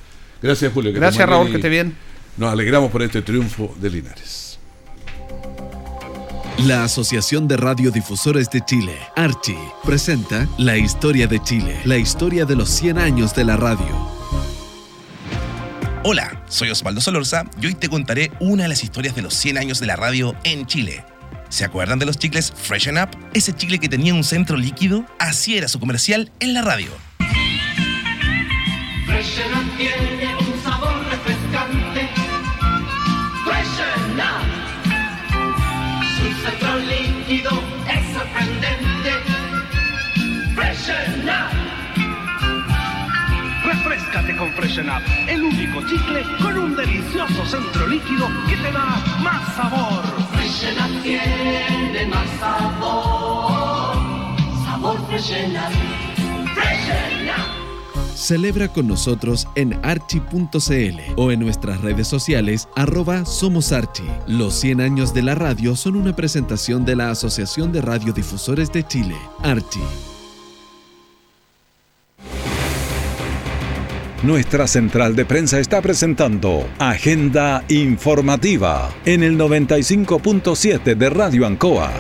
Gracias, 0.43 0.73
Julio. 0.73 0.93
que 0.93 0.99
Gracias, 0.99 1.29
Raúl, 1.29 1.49
que 1.51 1.57
esté 1.57 1.69
bien. 1.69 1.95
Nos 2.37 2.51
alegramos 2.53 2.91
por 2.91 3.03
este 3.03 3.23
triunfo 3.23 3.75
de 3.81 3.91
Linares. 3.91 4.59
La 6.67 6.85
Asociación 6.85 7.49
de 7.49 7.57
Radiodifusores 7.57 8.49
de 8.49 8.65
Chile, 8.65 8.97
Archi, 9.17 9.57
presenta 9.85 10.49
La 10.57 10.77
Historia 10.77 11.27
de 11.27 11.43
Chile, 11.43 11.77
la 11.85 11.99
historia 11.99 12.45
de 12.45 12.57
los 12.57 12.69
100 12.71 12.99
años 12.99 13.35
de 13.35 13.45
la 13.45 13.57
radio. 13.57 14.14
Hola, 16.07 16.39
soy 16.51 16.69
Osvaldo 16.69 17.01
Solorza 17.01 17.47
y 17.59 17.67
hoy 17.67 17.75
te 17.75 17.89
contaré 17.89 18.31
una 18.39 18.65
de 18.65 18.69
las 18.69 18.85
historias 18.85 19.17
de 19.17 19.23
los 19.23 19.33
100 19.33 19.57
años 19.57 19.81
de 19.81 19.87
la 19.87 19.97
radio 19.97 20.37
en 20.45 20.67
Chile. 20.67 21.03
¿Se 21.49 21.65
acuerdan 21.65 21.99
de 21.99 22.05
los 22.05 22.19
chicles 22.19 22.53
Freshen 22.55 22.99
Up? 22.99 23.09
Ese 23.33 23.55
chicle 23.55 23.79
que 23.79 23.89
tenía 23.89 24.13
un 24.13 24.23
centro 24.23 24.59
líquido, 24.59 25.07
así 25.19 25.57
era 25.57 25.67
su 25.67 25.81
comercial 25.81 26.31
en 26.41 26.53
la 26.53 26.61
radio. 26.61 26.91
Chicle 45.87 46.23
con 46.41 46.59
un 46.59 46.77
delicioso 46.77 47.45
centro 47.47 47.87
líquido 47.87 48.29
que 48.49 48.57
te 48.57 48.73
da 48.73 49.03
más 49.23 49.55
sabor. 49.55 50.05
Freshen 50.33 50.75
Up 50.79 51.03
tiene 51.03 52.07
más 52.07 52.29
sabor. 52.39 53.97
Sabor 54.65 55.07
Freshen 55.09 55.53
Up. 55.53 56.55
Freshen 56.55 57.29
Up. 57.29 57.65
Celebra 58.15 58.69
con 58.69 58.87
nosotros 58.87 59.49
en 59.55 59.79
archi.cl 59.85 61.01
o 61.17 61.33
en 61.33 61.41
nuestras 61.41 61.81
redes 61.81 62.07
sociales 62.07 62.69
arroba 62.77 63.25
Somos 63.25 63.73
Archi. 63.73 64.05
Los 64.27 64.55
100 64.55 64.81
años 64.81 65.13
de 65.13 65.23
la 65.23 65.35
radio 65.35 65.75
son 65.77 65.97
una 65.97 66.15
presentación 66.15 66.85
de 66.85 66.97
la 66.97 67.11
Asociación 67.11 67.73
de 67.73 67.83
Radiodifusores 67.83 68.73
de 68.73 68.87
Chile, 68.87 69.17
Archi. 69.43 69.81
Nuestra 74.25 74.67
central 74.67 75.15
de 75.17 75.27
prensa 75.27 75.59
está 75.59 75.83
presentando 75.83 76.67
Agenda 76.79 77.63
Informativa 77.69 78.91
en 79.05 79.23
el 79.23 79.37
95.7 79.37 80.95
de 80.95 81.11
Radio 81.11 81.47
Ancoa. 81.47 81.93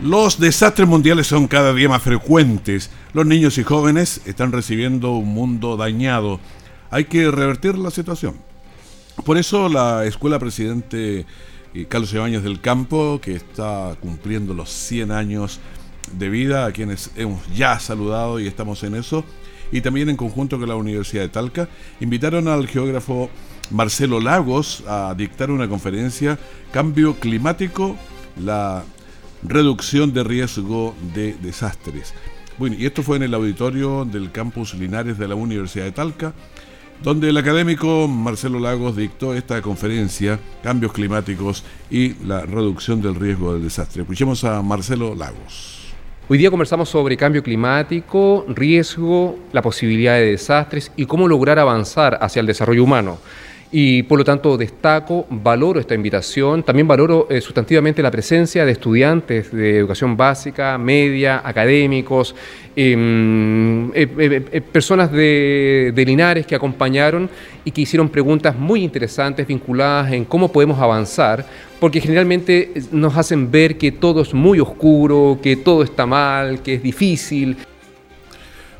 Los 0.00 0.38
desastres 0.38 0.86
mundiales 0.86 1.26
son 1.26 1.48
cada 1.48 1.74
día 1.74 1.88
más 1.88 2.02
frecuentes. 2.02 2.92
Los 3.12 3.26
niños 3.26 3.58
y 3.58 3.64
jóvenes 3.64 4.20
están 4.26 4.52
recibiendo 4.52 5.10
un 5.16 5.30
mundo 5.30 5.76
dañado. 5.76 6.38
Hay 6.92 7.06
que 7.06 7.28
revertir 7.32 7.76
la 7.76 7.90
situación. 7.90 8.36
Por 9.24 9.38
eso 9.38 9.68
la 9.68 10.04
Escuela 10.04 10.38
Presidente 10.38 11.26
eh, 11.74 11.86
Carlos 11.88 12.14
Ibáñez 12.14 12.44
del 12.44 12.60
Campo, 12.60 13.20
que 13.20 13.34
está 13.34 13.96
cumpliendo 14.00 14.54
los 14.54 14.70
100 14.70 15.10
años 15.10 15.58
de 16.12 16.28
vida, 16.28 16.66
a 16.66 16.72
quienes 16.72 17.10
hemos 17.16 17.40
ya 17.54 17.78
saludado 17.78 18.40
y 18.40 18.46
estamos 18.46 18.82
en 18.82 18.94
eso, 18.94 19.24
y 19.72 19.80
también 19.80 20.08
en 20.08 20.16
conjunto 20.16 20.58
con 20.58 20.68
la 20.68 20.76
Universidad 20.76 21.22
de 21.22 21.28
Talca, 21.28 21.68
invitaron 22.00 22.48
al 22.48 22.68
geógrafo 22.68 23.30
Marcelo 23.70 24.20
Lagos 24.20 24.84
a 24.86 25.14
dictar 25.16 25.50
una 25.50 25.68
conferencia 25.68 26.38
Cambio 26.72 27.16
Climático, 27.16 27.96
la 28.42 28.84
reducción 29.42 30.12
de 30.12 30.24
riesgo 30.24 30.94
de 31.14 31.34
desastres. 31.34 32.14
Bueno, 32.58 32.76
y 32.78 32.86
esto 32.86 33.02
fue 33.02 33.16
en 33.16 33.24
el 33.24 33.34
auditorio 33.34 34.04
del 34.04 34.32
campus 34.32 34.74
Linares 34.74 35.18
de 35.18 35.28
la 35.28 35.34
Universidad 35.34 35.84
de 35.84 35.92
Talca, 35.92 36.32
donde 37.02 37.28
el 37.28 37.36
académico 37.36 38.08
Marcelo 38.08 38.58
Lagos 38.58 38.96
dictó 38.96 39.34
esta 39.34 39.60
conferencia, 39.60 40.40
Cambios 40.62 40.92
Climáticos 40.92 41.64
y 41.90 42.14
la 42.24 42.40
reducción 42.42 43.02
del 43.02 43.14
riesgo 43.14 43.52
del 43.52 43.64
desastre. 43.64 44.02
Escuchemos 44.02 44.44
a 44.44 44.62
Marcelo 44.62 45.14
Lagos. 45.14 45.75
Hoy 46.28 46.38
día 46.38 46.50
conversamos 46.50 46.88
sobre 46.88 47.16
cambio 47.16 47.40
climático, 47.40 48.44
riesgo, 48.48 49.38
la 49.52 49.62
posibilidad 49.62 50.14
de 50.14 50.32
desastres 50.32 50.90
y 50.96 51.06
cómo 51.06 51.28
lograr 51.28 51.60
avanzar 51.60 52.18
hacia 52.20 52.40
el 52.40 52.46
desarrollo 52.46 52.82
humano. 52.82 53.18
Y 53.72 54.04
por 54.04 54.18
lo 54.18 54.24
tanto 54.24 54.56
destaco, 54.56 55.26
valoro 55.28 55.80
esta 55.80 55.94
invitación, 55.94 56.62
también 56.62 56.86
valoro 56.86 57.26
eh, 57.28 57.40
sustantivamente 57.40 58.00
la 58.00 58.12
presencia 58.12 58.64
de 58.64 58.72
estudiantes 58.72 59.50
de 59.50 59.78
educación 59.78 60.16
básica, 60.16 60.78
media, 60.78 61.42
académicos, 61.44 62.34
em, 62.76 63.90
eh, 63.92 64.06
eh, 64.52 64.60
personas 64.60 65.10
de, 65.10 65.92
de 65.92 66.04
Linares 66.04 66.46
que 66.46 66.54
acompañaron 66.54 67.28
y 67.64 67.72
que 67.72 67.80
hicieron 67.80 68.08
preguntas 68.08 68.56
muy 68.56 68.84
interesantes 68.84 69.44
vinculadas 69.46 70.12
en 70.12 70.24
cómo 70.24 70.52
podemos 70.52 70.78
avanzar, 70.78 71.44
porque 71.80 72.00
generalmente 72.00 72.72
nos 72.92 73.16
hacen 73.16 73.50
ver 73.50 73.76
que 73.76 73.90
todo 73.90 74.22
es 74.22 74.32
muy 74.32 74.60
oscuro, 74.60 75.40
que 75.42 75.56
todo 75.56 75.82
está 75.82 76.06
mal, 76.06 76.62
que 76.62 76.74
es 76.74 76.82
difícil. 76.82 77.56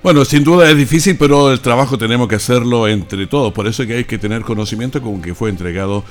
Bueno, 0.03 0.25
sin 0.25 0.45
duda 0.45 0.71
es 0.71 0.77
difícil, 0.77 1.17
pero 1.19 1.51
el 1.51 1.61
trabajo 1.61 1.99
tenemos 1.99 2.29
que 2.29 2.37
hacerlo 2.37 2.87
entre 2.87 3.27
todos. 3.27 3.53
Por 3.53 3.67
eso 3.67 3.83
es 3.83 3.89
que 3.89 3.95
hay 3.97 4.05
que 4.05 4.19
tener 4.19 4.43
conocimiento 4.43 5.03
como 5.03 5.21
que 5.21 5.35
fue 5.35 5.51
entregado 5.51 6.05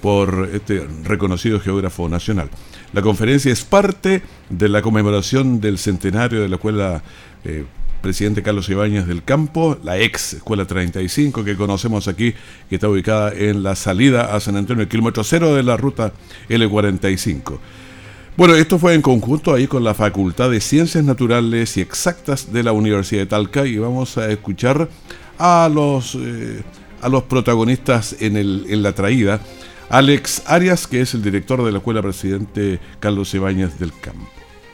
por 0.00 0.48
este 0.52 0.86
reconocido 1.04 1.60
geógrafo 1.60 2.08
nacional. 2.08 2.48
La 2.92 3.02
conferencia 3.02 3.52
es 3.52 3.64
parte 3.64 4.22
de 4.48 4.68
la 4.68 4.82
conmemoración 4.82 5.60
del 5.60 5.78
centenario 5.78 6.40
de 6.40 6.48
la 6.48 6.56
escuela 6.56 7.02
eh, 7.44 7.64
Presidente 8.00 8.42
Carlos 8.42 8.68
Ibáñez 8.68 9.06
del 9.06 9.22
Campo, 9.22 9.78
la 9.82 9.98
ex 9.98 10.34
Escuela 10.34 10.64
35 10.64 11.44
que 11.44 11.56
conocemos 11.56 12.08
aquí, 12.08 12.34
que 12.68 12.76
está 12.76 12.88
ubicada 12.88 13.32
en 13.34 13.62
la 13.62 13.76
salida 13.76 14.34
a 14.34 14.40
San 14.40 14.56
Antonio, 14.56 14.82
el 14.82 14.88
kilómetro 14.88 15.22
cero 15.22 15.54
de 15.54 15.62
la 15.62 15.76
ruta 15.76 16.12
L45. 16.48 17.58
Bueno, 18.36 18.54
esto 18.54 18.78
fue 18.78 18.94
en 18.94 19.02
conjunto 19.02 19.52
ahí 19.52 19.66
con 19.66 19.84
la 19.84 19.92
Facultad 19.92 20.50
de 20.50 20.60
Ciencias 20.60 21.04
Naturales 21.04 21.76
y 21.76 21.80
Exactas 21.80 22.52
de 22.52 22.62
la 22.62 22.72
Universidad 22.72 23.22
de 23.22 23.26
Talca 23.26 23.66
y 23.66 23.76
vamos 23.76 24.16
a 24.16 24.30
escuchar 24.30 24.88
a 25.38 25.68
los, 25.72 26.14
eh, 26.14 26.62
a 27.02 27.08
los 27.08 27.24
protagonistas 27.24 28.16
en, 28.20 28.36
el, 28.36 28.66
en 28.70 28.82
la 28.82 28.92
traída. 28.92 29.40
Alex 29.90 30.44
Arias, 30.46 30.86
que 30.86 31.00
es 31.00 31.12
el 31.14 31.22
director 31.22 31.62
de 31.64 31.72
la 31.72 31.78
Escuela 31.78 32.00
Presidente 32.00 32.78
Carlos 33.00 33.34
Ibáñez 33.34 33.78
del 33.78 33.92
Campo. 34.00 34.24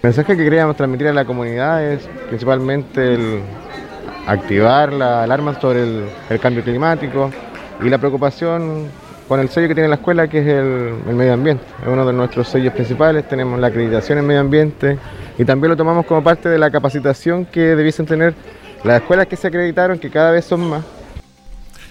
El 0.02 0.10
mensaje 0.10 0.36
que 0.36 0.44
queríamos 0.44 0.76
transmitir 0.76 1.08
a 1.08 1.12
la 1.12 1.24
comunidad 1.24 1.82
es 1.84 2.08
principalmente 2.28 3.14
el 3.14 3.40
activar 4.26 4.92
la 4.92 5.24
alarma 5.24 5.58
sobre 5.58 5.82
el, 5.82 6.04
el 6.28 6.38
cambio 6.38 6.62
climático 6.62 7.32
y 7.82 7.88
la 7.88 7.98
preocupación 7.98 8.88
con 9.28 9.40
el 9.40 9.48
sello 9.48 9.68
que 9.68 9.74
tiene 9.74 9.88
la 9.88 9.96
escuela, 9.96 10.28
que 10.28 10.38
es 10.38 10.46
el, 10.46 11.14
medio 11.14 11.32
ambiente. 11.32 11.64
Es 11.82 11.88
uno 11.88 12.06
de 12.06 12.12
nuestros 12.12 12.48
sellos 12.48 12.72
principales, 12.72 13.28
tenemos 13.28 13.58
la 13.58 13.68
acreditación 13.68 14.18
en 14.18 14.26
medio 14.26 14.40
ambiente 14.40 14.98
y 15.38 15.44
también 15.44 15.70
lo 15.70 15.76
tomamos 15.76 16.06
como 16.06 16.22
parte 16.22 16.48
de 16.48 16.58
la 16.58 16.70
capacitación 16.70 17.44
que 17.46 17.60
debiesen 17.60 18.06
tener 18.06 18.34
las 18.84 19.02
escuelas 19.02 19.26
que 19.26 19.36
se 19.36 19.48
acreditaron, 19.48 19.98
que 19.98 20.10
cada 20.10 20.30
vez 20.30 20.44
son 20.44 20.68
más. 20.68 20.84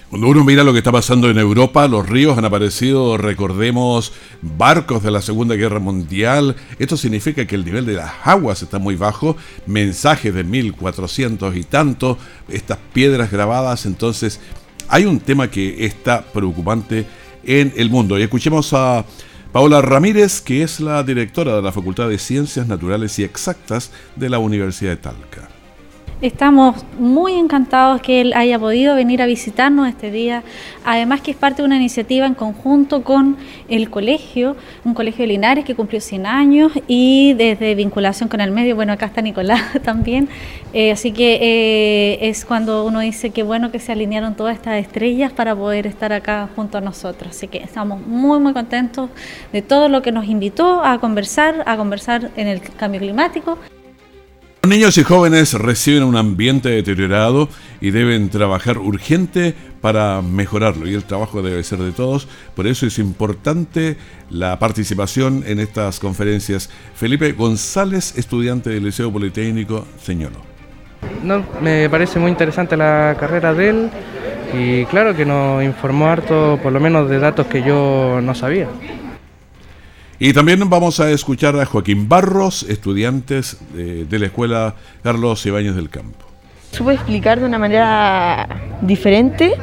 Cuando 0.08 0.28
uno 0.28 0.44
mira 0.44 0.62
lo 0.62 0.72
que 0.72 0.78
está 0.78 0.92
pasando 0.92 1.28
en 1.28 1.36
Europa, 1.36 1.88
los 1.88 2.08
ríos 2.08 2.38
han 2.38 2.44
aparecido, 2.44 3.18
recordemos, 3.18 4.12
barcos 4.40 5.02
de 5.02 5.10
la 5.10 5.20
Segunda 5.20 5.56
Guerra 5.56 5.80
Mundial. 5.80 6.54
Esto 6.78 6.96
significa 6.96 7.44
que 7.44 7.56
el 7.56 7.64
nivel 7.64 7.84
de 7.86 7.94
las 7.94 8.12
aguas 8.22 8.62
está 8.62 8.78
muy 8.78 8.94
bajo, 8.94 9.36
mensajes 9.66 10.32
de 10.32 10.44
1400 10.44 11.56
y 11.56 11.64
tanto, 11.64 12.18
estas 12.48 12.78
piedras 12.92 13.32
grabadas, 13.32 13.84
entonces 13.84 14.40
hay 14.88 15.04
un 15.04 15.18
tema 15.18 15.50
que 15.50 15.84
está 15.84 16.22
preocupante 16.22 17.06
en 17.46 17.72
el 17.76 17.90
mundo. 17.90 18.18
Y 18.18 18.22
escuchemos 18.22 18.72
a 18.72 19.04
Paola 19.52 19.80
Ramírez, 19.80 20.40
que 20.40 20.62
es 20.62 20.80
la 20.80 21.02
directora 21.02 21.56
de 21.56 21.62
la 21.62 21.72
Facultad 21.72 22.08
de 22.08 22.18
Ciencias 22.18 22.66
Naturales 22.66 23.18
y 23.18 23.24
Exactas 23.24 23.90
de 24.14 24.28
la 24.28 24.38
Universidad 24.38 24.90
de 24.90 24.96
Talca. 24.96 25.55
Estamos 26.22 26.86
muy 26.98 27.34
encantados 27.34 28.00
que 28.00 28.22
él 28.22 28.32
haya 28.34 28.58
podido 28.58 28.94
venir 28.94 29.20
a 29.20 29.26
visitarnos 29.26 29.86
este 29.86 30.10
día. 30.10 30.42
Además 30.82 31.20
que 31.20 31.30
es 31.30 31.36
parte 31.36 31.60
de 31.60 31.66
una 31.66 31.76
iniciativa 31.76 32.24
en 32.24 32.32
conjunto 32.32 33.04
con 33.04 33.36
el 33.68 33.90
colegio, 33.90 34.56
un 34.86 34.94
colegio 34.94 35.24
de 35.24 35.26
Linares 35.26 35.66
que 35.66 35.74
cumplió 35.74 36.00
100 36.00 36.24
años 36.24 36.72
y 36.88 37.34
desde 37.34 37.74
vinculación 37.74 38.30
con 38.30 38.40
el 38.40 38.50
medio, 38.50 38.74
bueno, 38.74 38.94
acá 38.94 39.06
está 39.06 39.20
Nicolás 39.20 39.60
también. 39.84 40.30
Eh, 40.72 40.90
así 40.90 41.12
que 41.12 41.34
eh, 41.34 42.18
es 42.22 42.46
cuando 42.46 42.86
uno 42.86 43.00
dice 43.00 43.28
que 43.28 43.42
bueno 43.42 43.70
que 43.70 43.78
se 43.78 43.92
alinearon 43.92 44.36
todas 44.36 44.56
estas 44.56 44.80
estrellas 44.80 45.32
para 45.32 45.54
poder 45.54 45.86
estar 45.86 46.14
acá 46.14 46.48
junto 46.56 46.78
a 46.78 46.80
nosotros. 46.80 47.36
Así 47.36 47.46
que 47.46 47.58
estamos 47.58 48.00
muy, 48.06 48.40
muy 48.40 48.54
contentos 48.54 49.10
de 49.52 49.60
todo 49.60 49.90
lo 49.90 50.00
que 50.00 50.12
nos 50.12 50.24
invitó 50.24 50.82
a 50.82 50.98
conversar, 50.98 51.62
a 51.66 51.76
conversar 51.76 52.30
en 52.36 52.46
el 52.46 52.62
cambio 52.62 53.00
climático. 53.02 53.58
Los 54.66 54.74
niños 54.74 54.98
y 54.98 55.04
jóvenes 55.04 55.54
reciben 55.54 56.02
un 56.02 56.16
ambiente 56.16 56.68
deteriorado 56.70 57.48
y 57.80 57.92
deben 57.92 58.30
trabajar 58.30 58.78
urgente 58.78 59.54
para 59.80 60.22
mejorarlo 60.22 60.88
y 60.88 60.94
el 60.94 61.04
trabajo 61.04 61.40
debe 61.40 61.62
ser 61.62 61.78
de 61.78 61.92
todos, 61.92 62.26
por 62.56 62.66
eso 62.66 62.84
es 62.84 62.98
importante 62.98 63.96
la 64.28 64.58
participación 64.58 65.44
en 65.46 65.60
estas 65.60 66.00
conferencias. 66.00 66.68
Felipe 66.96 67.30
González, 67.30 68.18
estudiante 68.18 68.70
del 68.70 68.86
Liceo 68.86 69.12
Politécnico, 69.12 69.86
señaló. 70.02 70.38
No, 71.22 71.44
me 71.62 71.88
parece 71.88 72.18
muy 72.18 72.32
interesante 72.32 72.76
la 72.76 73.16
carrera 73.20 73.54
de 73.54 73.68
él 73.68 73.90
y 74.52 74.84
claro 74.86 75.14
que 75.14 75.24
nos 75.24 75.62
informó 75.62 76.08
harto 76.08 76.58
por 76.60 76.72
lo 76.72 76.80
menos 76.80 77.08
de 77.08 77.20
datos 77.20 77.46
que 77.46 77.62
yo 77.62 78.18
no 78.20 78.34
sabía. 78.34 78.66
Y 80.18 80.32
también 80.32 80.68
vamos 80.70 80.98
a 81.00 81.10
escuchar 81.10 81.58
a 81.60 81.66
Joaquín 81.66 82.08
Barros, 82.08 82.62
estudiantes 82.62 83.58
de, 83.74 84.06
de 84.06 84.18
la 84.18 84.26
Escuela 84.26 84.74
Carlos 85.02 85.44
Ibáñez 85.44 85.74
del 85.74 85.90
Campo. 85.90 86.24
Supe 86.72 86.94
explicar 86.94 87.38
de 87.38 87.44
una 87.44 87.58
manera 87.58 88.48
diferente 88.80 89.54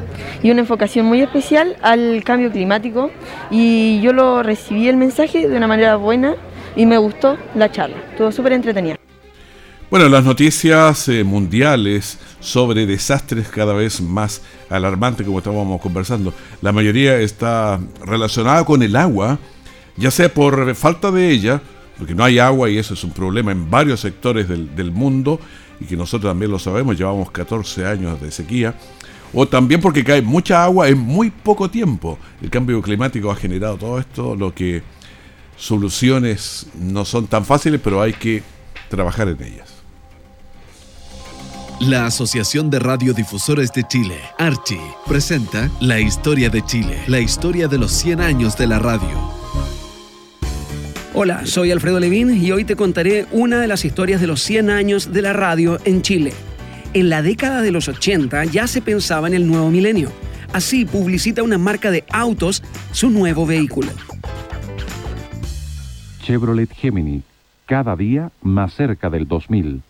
y 0.44 0.52
una 0.52 0.62
enfocación 0.62 1.08
muy 1.08 1.22
especial 1.22 1.76
al 1.82 2.24
cambio 2.24 2.52
climático 2.52 3.10
y 3.50 4.00
yo 4.02 4.14
lo 4.14 4.44
recibí 4.44 4.88
el 4.88 4.98
mensaje 4.98 5.48
de 5.48 5.58
una 5.58 5.68
manera 5.68 5.96
buena 5.96 6.36
y 6.76 6.86
me 6.86 6.98
gustó 6.98 7.38
la 7.56 7.72
charla, 7.72 7.98
estuvo 8.12 8.32
súper 8.32 8.54
entretenida. 8.54 8.98
Bueno, 9.90 10.10
las 10.10 10.24
noticias 10.24 11.08
eh, 11.08 11.24
mundiales 11.24 12.18
sobre 12.40 12.88
desastres 12.88 13.48
cada 13.48 13.74
vez 13.74 14.02
más 14.02 14.42
alarmantes, 14.70 15.24
como 15.24 15.38
estábamos 15.38 15.80
conversando, 15.82 16.34
la 16.62 16.72
mayoría 16.72 17.20
está 17.20 17.80
relacionada 18.04 18.66
con 18.66 18.82
el 18.82 18.96
agua, 18.96 19.38
ya 19.98 20.12
sea 20.12 20.34
por 20.34 20.74
falta 20.76 21.12
de 21.12 21.30
ella, 21.30 21.62
porque 21.98 22.16
no 22.16 22.24
hay 22.24 22.40
agua 22.40 22.70
y 22.70 22.78
eso 22.78 22.94
es 22.94 23.04
un 23.04 23.12
problema 23.12 23.52
en 23.52 23.70
varios 23.70 24.00
sectores 24.00 24.48
del, 24.48 24.92
mundo, 24.92 25.40
y 25.80 25.86
que 25.86 25.96
nosotros 25.96 26.30
también 26.30 26.52
lo 26.52 26.60
sabemos, 26.60 26.98
llevamos 26.98 27.32
14 27.32 27.86
años 27.86 28.22
de 28.22 28.32
sequía, 28.32 28.76
o 29.34 29.48
también 29.48 29.82
porque 29.82 30.04
cae 30.04 30.22
mucha 30.22 30.64
agua 30.64 30.88
en 30.88 31.00
muy 31.00 31.30
poco 31.30 31.70
tiempo. 31.70 32.20
El 32.42 32.50
cambio 32.50 32.82
climático 32.82 33.32
ha 33.32 33.36
generado 33.36 33.78
todo 33.78 34.00
esto, 34.00 34.36
lo 34.36 34.54
que 34.54 34.84
soluciones 35.58 36.68
no 36.76 37.06
son 37.06 37.28
tan 37.28 37.46
fáciles, 37.46 37.80
pero 37.84 38.02
hay 38.02 38.14
que 38.14 38.44
trabajar 38.90 39.28
en 39.28 39.44
ellas. 39.44 39.70
La 41.80 42.06
Asociación 42.06 42.70
de 42.70 42.80
Radiodifusores 42.80 43.74
de 43.74 43.84
Chile, 43.88 44.20
Archi, 44.38 44.80
presenta 45.06 45.70
La 45.82 46.00
Historia 46.00 46.50
de 46.50 46.64
Chile, 46.64 46.98
la 47.08 47.20
historia 47.20 47.68
de 47.68 47.78
los 47.78 47.92
100 47.92 48.22
años 48.22 48.56
de 48.56 48.68
la 48.68 48.80
radio. 48.80 49.43
Hola, 51.16 51.46
soy 51.46 51.70
Alfredo 51.70 52.00
Levín 52.00 52.44
y 52.44 52.52
hoy 52.52 52.66
te 52.66 52.76
contaré 52.76 53.28
una 53.32 53.60
de 53.60 53.68
las 53.68 53.86
historias 53.86 54.20
de 54.20 54.26
los 54.26 54.42
100 54.42 54.72
años 54.72 55.14
de 55.14 55.22
la 55.22 55.32
radio 55.32 55.78
en 55.86 56.02
Chile. 56.02 56.34
En 56.96 57.10
la 57.10 57.22
década 57.22 57.62
de 57.62 57.72
los 57.72 57.88
80 57.88 58.46
ya 58.46 58.66
se 58.66 58.82
pensaba 58.82 59.28
en 59.28 59.36
el 59.36 59.46
nuevo 59.46 59.70
milenio. 59.70 60.10
Así 60.54 60.86
publicita 60.86 61.44
una 61.44 61.60
marca 61.60 61.92
de 61.92 62.04
autos 62.12 62.64
su 62.94 63.12
nuevo 63.12 63.46
vehículo. 63.46 63.92
Chevrolet 66.24 66.74
Gemini, 66.74 67.22
cada 67.68 67.96
día 67.96 68.32
más 68.42 68.74
cerca 68.74 69.12
del 69.12 69.28
2000. 69.28 69.84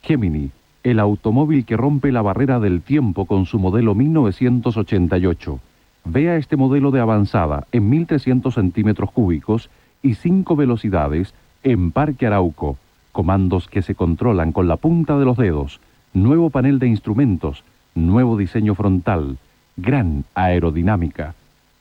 Gemini, 0.00 0.50
el 0.82 0.98
automóvil 0.98 1.66
que 1.66 1.76
rompe 1.76 2.10
la 2.10 2.22
barrera 2.22 2.58
del 2.58 2.80
tiempo 2.80 3.26
con 3.26 3.44
su 3.44 3.58
modelo 3.58 3.94
1988. 3.94 5.60
Vea 6.06 6.36
este 6.36 6.56
modelo 6.56 6.90
de 6.90 7.00
avanzada 7.00 7.66
en 7.70 7.90
1300 7.90 8.54
centímetros 8.54 9.10
cúbicos 9.10 9.68
y 10.02 10.14
5 10.14 10.56
velocidades 10.56 11.34
en 11.62 11.90
Parque 11.90 12.26
Arauco. 12.26 12.78
Comandos 13.12 13.68
que 13.68 13.82
se 13.82 13.94
controlan 13.94 14.52
con 14.52 14.68
la 14.68 14.76
punta 14.76 15.18
de 15.18 15.24
los 15.24 15.36
dedos. 15.36 15.80
Nuevo 16.14 16.50
panel 16.50 16.78
de 16.78 16.88
instrumentos. 16.88 17.64
Nuevo 17.94 18.36
diseño 18.36 18.74
frontal. 18.74 19.38
Gran 19.76 20.24
aerodinámica. 20.34 21.34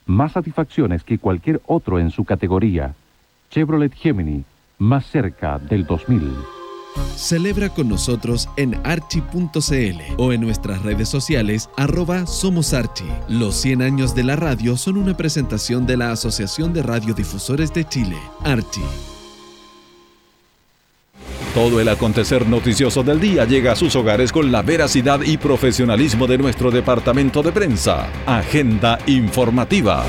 Más 0.06 0.32
satisfacciones 0.32 1.04
que 1.04 1.20
cualquier 1.20 1.62
otro 1.68 2.00
en 2.00 2.10
su 2.10 2.26
categoría. 2.26 2.96
Chevrolet 3.52 3.94
Gemini, 3.94 4.44
más 4.80 5.06
cerca 5.06 5.60
del 5.60 5.86
2000. 5.86 6.59
Celebra 7.16 7.70
con 7.70 7.90
nosotros 7.90 8.50
en 8.58 8.80
archi.cl 8.84 10.02
o 10.18 10.34
en 10.34 10.42
nuestras 10.42 10.82
redes 10.84 11.10
sociales 11.10 11.70
arroba 11.78 12.26
Somos 12.26 12.74
Archi. 12.74 13.06
Los 13.28 13.56
100 13.56 13.82
años 13.82 14.16
de 14.16 14.24
la 14.24 14.36
radio 14.36 14.78
son 14.78 14.98
una 14.98 15.16
presentación 15.16 15.86
de 15.86 15.98
la 15.98 16.12
Asociación 16.12 16.74
de 16.74 16.84
Radiodifusores 16.84 17.74
de 17.74 17.86
Chile, 17.86 18.18
Archi. 18.44 18.84
Todo 21.54 21.82
el 21.82 21.90
acontecer 21.90 22.48
noticioso 22.48 23.04
del 23.04 23.20
día 23.20 23.44
llega 23.46 23.72
a 23.72 23.76
sus 23.76 23.96
hogares 23.96 24.32
con 24.32 24.52
la 24.52 24.62
veracidad 24.62 25.22
y 25.22 25.38
profesionalismo 25.38 26.28
de 26.28 26.38
nuestro 26.38 26.70
departamento 26.70 27.42
de 27.42 27.52
prensa. 27.52 28.08
Agenda 28.26 29.00
informativa. 29.08 30.06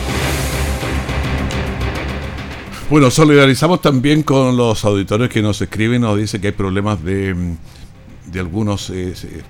Bueno, 2.90 3.08
solidarizamos 3.08 3.80
también 3.80 4.24
con 4.24 4.56
los 4.56 4.84
auditores 4.84 5.28
que 5.28 5.40
nos 5.40 5.62
escriben, 5.62 6.02
nos 6.02 6.18
dicen 6.18 6.40
que 6.40 6.48
hay 6.48 6.52
problemas 6.52 7.00
de, 7.04 7.54
de 8.32 8.40
algunos 8.40 8.90
eh, 8.90 9.12
eh, 9.12 9.42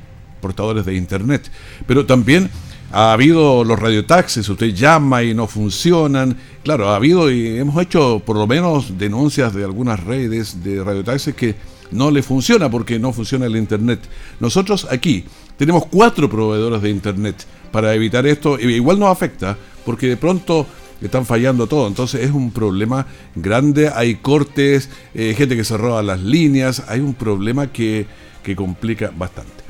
portadores 0.43 0.85
de 0.85 0.95
internet, 0.95 1.51
pero 1.87 2.05
también 2.05 2.51
ha 2.93 3.15
habido 3.15 3.65
los 3.65 3.79
radiotaxis, 3.79 4.47
usted 4.47 4.75
llama 4.75 5.23
y 5.23 5.33
no 5.33 5.47
funcionan. 5.47 6.37
Claro, 6.63 6.91
ha 6.91 6.97
habido 6.97 7.31
y 7.31 7.57
hemos 7.57 7.83
hecho 7.83 8.21
por 8.27 8.37
lo 8.37 8.47
menos 8.47 8.99
denuncias 8.99 9.55
de 9.55 9.65
algunas 9.65 10.05
redes 10.05 10.63
de 10.63 10.85
radiotaxis 10.85 11.35
que 11.35 11.55
no 11.93 12.11
le 12.11 12.23
funciona 12.23 12.71
porque 12.71 12.99
no 12.99 13.11
funciona 13.11 13.47
el 13.47 13.57
internet. 13.57 14.01
Nosotros 14.39 14.87
aquí 14.91 15.25
tenemos 15.57 15.87
cuatro 15.87 16.29
proveedores 16.29 16.83
de 16.83 16.91
internet 16.91 17.47
para 17.73 17.95
evitar 17.95 18.27
esto. 18.27 18.61
Igual 18.61 18.99
nos 18.99 19.09
afecta 19.09 19.57
porque 19.87 20.09
de 20.09 20.19
pronto 20.19 20.67
están 21.07 21.27
fallando 21.27 21.67
todo. 21.67 21.87
Entonces 21.87 22.23
es 22.23 22.31
un 22.31 22.51
problema 22.51 23.07
grande. 23.35 23.91
Hay 23.95 24.17
cortes, 24.17 24.91
eh, 25.15 25.35
gente 25.37 25.57
que 25.57 25.65
se 25.65 25.77
roba 25.77 26.03
las 26.03 26.21
líneas. 26.21 26.85
Hay 26.89 27.01
un 27.01 27.15
problema 27.15 27.69
que, 27.69 28.07
que 28.43 28.57
complica 28.57 29.13
bastante. 29.17 29.61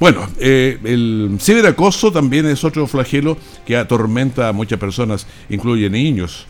Bueno, 0.00 0.26
eh, 0.38 0.78
el 0.84 1.36
ciberacoso 1.38 2.10
también 2.10 2.46
es 2.46 2.64
otro 2.64 2.86
flagelo 2.86 3.36
que 3.66 3.76
atormenta 3.76 4.48
a 4.48 4.52
muchas 4.54 4.78
personas, 4.78 5.26
incluye 5.50 5.90
niños. 5.90 6.46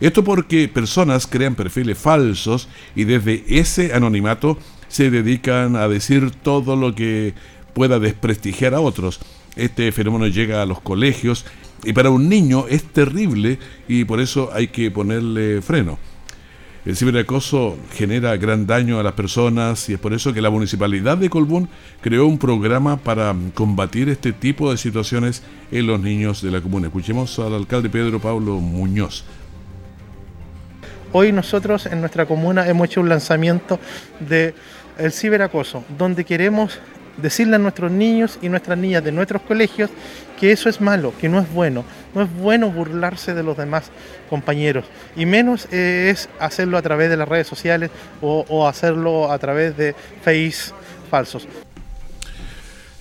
Esto 0.00 0.24
porque 0.24 0.68
personas 0.68 1.26
crean 1.26 1.54
perfiles 1.54 1.98
falsos 1.98 2.66
y 2.96 3.04
desde 3.04 3.44
ese 3.46 3.92
anonimato 3.92 4.58
se 4.88 5.10
dedican 5.10 5.76
a 5.76 5.86
decir 5.86 6.30
todo 6.30 6.76
lo 6.76 6.94
que 6.94 7.34
pueda 7.74 7.98
desprestigiar 7.98 8.74
a 8.74 8.80
otros. 8.80 9.20
Este 9.54 9.92
fenómeno 9.92 10.26
llega 10.26 10.62
a 10.62 10.66
los 10.66 10.80
colegios 10.80 11.44
y 11.84 11.92
para 11.92 12.10
un 12.10 12.28
niño 12.28 12.66
es 12.68 12.84
terrible 12.84 13.58
y 13.88 14.04
por 14.04 14.20
eso 14.20 14.50
hay 14.52 14.68
que 14.68 14.90
ponerle 14.90 15.62
freno. 15.62 15.98
El 16.84 16.96
ciberacoso 16.96 17.78
genera 17.94 18.36
gran 18.36 18.66
daño 18.66 19.00
a 19.00 19.02
las 19.02 19.14
personas 19.14 19.88
y 19.88 19.94
es 19.94 19.98
por 19.98 20.12
eso 20.12 20.34
que 20.34 20.42
la 20.42 20.50
Municipalidad 20.50 21.16
de 21.16 21.30
Colbún 21.30 21.66
creó 22.02 22.26
un 22.26 22.36
programa 22.36 22.98
para 22.98 23.34
combatir 23.54 24.10
este 24.10 24.32
tipo 24.34 24.70
de 24.70 24.76
situaciones 24.76 25.42
en 25.70 25.86
los 25.86 25.98
niños 25.98 26.42
de 26.42 26.50
la 26.50 26.60
comuna. 26.60 26.88
Escuchemos 26.88 27.38
al 27.38 27.54
alcalde 27.54 27.88
Pedro 27.88 28.20
Pablo 28.20 28.60
Muñoz. 28.60 29.24
Hoy 31.12 31.32
nosotros 31.32 31.86
en 31.86 32.00
nuestra 32.00 32.26
comuna 32.26 32.68
hemos 32.68 32.88
hecho 32.88 33.00
un 33.00 33.08
lanzamiento 33.08 33.78
de 34.20 34.54
ciberacoso, 35.10 35.84
donde 35.96 36.24
queremos 36.24 36.78
decirle 37.16 37.56
a 37.56 37.58
nuestros 37.58 37.90
niños 37.90 38.38
y 38.42 38.48
nuestras 38.48 38.78
niñas 38.78 39.04
de 39.04 39.12
nuestros 39.12 39.42
colegios 39.42 39.90
que 40.38 40.52
eso 40.52 40.68
es 40.68 40.80
malo, 40.80 41.12
que 41.20 41.28
no 41.28 41.38
es 41.38 41.52
bueno. 41.52 41.84
No 42.14 42.22
es 42.22 42.32
bueno 42.32 42.70
burlarse 42.70 43.34
de 43.34 43.42
los 43.42 43.56
demás 43.56 43.90
compañeros. 44.28 44.84
Y 45.16 45.26
menos 45.26 45.68
eh, 45.72 46.10
es 46.12 46.28
hacerlo 46.38 46.78
a 46.78 46.82
través 46.82 47.10
de 47.10 47.16
las 47.16 47.28
redes 47.28 47.46
sociales 47.46 47.90
o, 48.20 48.66
hacerlo 48.66 49.30
a 49.30 49.38
través 49.38 49.76
de 49.76 49.94
face 50.22 50.72
falsos. 51.10 51.46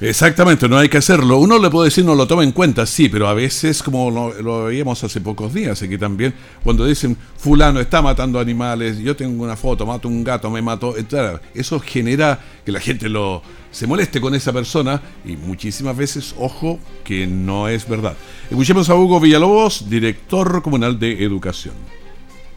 Exactamente, 0.04 0.68
no 0.68 0.78
hay 0.78 0.90
que 0.90 0.98
hacerlo. 0.98 1.38
Uno 1.38 1.58
le 1.58 1.70
puede 1.70 1.86
decir 1.88 2.04
no 2.04 2.14
lo 2.14 2.28
toma 2.28 2.44
en 2.44 2.52
cuenta, 2.52 2.86
sí, 2.86 3.08
pero 3.08 3.30
a 3.30 3.34
veces, 3.34 3.82
como 3.82 4.12
lo, 4.12 4.66
veíamos 4.66 5.02
hace 5.02 5.22
pocos 5.22 5.54
días 5.54 5.82
aquí 5.82 5.98
también, 5.98 6.34
cuando 6.62 6.86
dicen 6.86 7.16
fulano 7.38 7.80
está 7.80 8.02
matando 8.02 8.38
animales, 8.38 8.98
yo 9.00 9.16
tengo 9.16 9.42
una 9.42 9.56
foto, 9.56 9.86
mato 9.86 10.10
un 10.10 10.22
gato, 10.26 10.50
me 10.50 10.62
mato, 10.62 10.98
etc. 10.98 11.40
Eso 11.54 11.80
genera 11.80 12.38
que 12.66 12.74
la 12.74 12.82
gente 12.82 13.08
lo 13.08 13.42
se 13.72 13.88
moleste 13.88 14.20
con 14.20 14.36
esa 14.36 14.52
persona 14.52 15.02
y 15.24 15.38
muchísimas 15.38 15.96
veces, 15.96 16.36
ojo, 16.38 16.80
que 17.06 17.26
no 17.26 17.70
es 17.70 17.88
verdad. 17.88 18.18
Escuchemos 18.50 18.90
a 18.90 18.96
Hugo 18.96 19.22
Villalobos, 19.22 19.90
director 19.90 20.62
comunal 20.62 21.00
de 21.00 21.24
educación. 21.24 21.76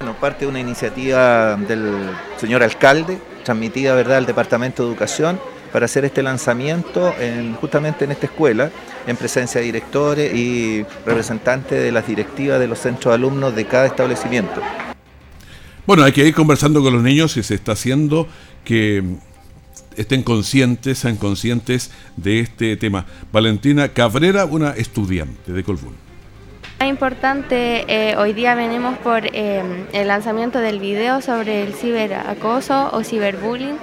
Bueno, 0.00 0.16
parte 0.20 0.46
de 0.46 0.50
una 0.50 0.58
iniciativa 0.58 1.54
del 1.54 2.10
señor 2.38 2.64
alcalde, 2.64 3.18
transmitida 3.44 3.94
¿verdad? 3.94 4.16
al 4.16 4.26
Departamento 4.26 4.82
de 4.82 4.88
Educación, 4.90 5.38
para 5.72 5.86
hacer 5.86 6.04
este 6.04 6.22
lanzamiento 6.22 7.14
en, 7.18 7.54
justamente 7.54 8.04
en 8.04 8.12
esta 8.12 8.26
escuela, 8.26 8.70
en 9.06 9.16
presencia 9.16 9.60
de 9.60 9.66
directores 9.66 10.34
y 10.34 10.84
representantes 11.04 11.82
de 11.82 11.92
las 11.92 12.06
directivas 12.06 12.58
de 12.58 12.68
los 12.68 12.78
centros 12.78 13.12
de 13.12 13.14
alumnos 13.14 13.54
de 13.54 13.66
cada 13.66 13.86
establecimiento. 13.86 14.60
Bueno, 15.86 16.02
hay 16.02 16.12
que 16.12 16.26
ir 16.26 16.34
conversando 16.34 16.82
con 16.82 16.92
los 16.92 17.02
niños 17.02 17.36
y 17.36 17.42
se 17.42 17.54
está 17.54 17.72
haciendo 17.72 18.26
que 18.64 19.04
estén 19.96 20.22
conscientes, 20.22 20.98
sean 20.98 21.16
conscientes 21.16 21.90
de 22.16 22.40
este 22.40 22.76
tema. 22.76 23.06
Valentina 23.32 23.88
Cabrera, 23.88 24.44
una 24.44 24.70
estudiante 24.70 25.52
de 25.52 25.62
Colbún. 25.62 25.94
Es 26.78 26.88
importante, 26.88 27.84
eh, 27.88 28.16
hoy 28.16 28.34
día 28.34 28.54
venimos 28.54 28.98
por 28.98 29.24
eh, 29.24 29.62
el 29.92 30.08
lanzamiento 30.08 30.58
del 30.58 30.78
video 30.78 31.22
sobre 31.22 31.62
el 31.62 31.72
ciberacoso 31.72 32.90
o 32.92 33.02
ciberbullying. 33.02 33.78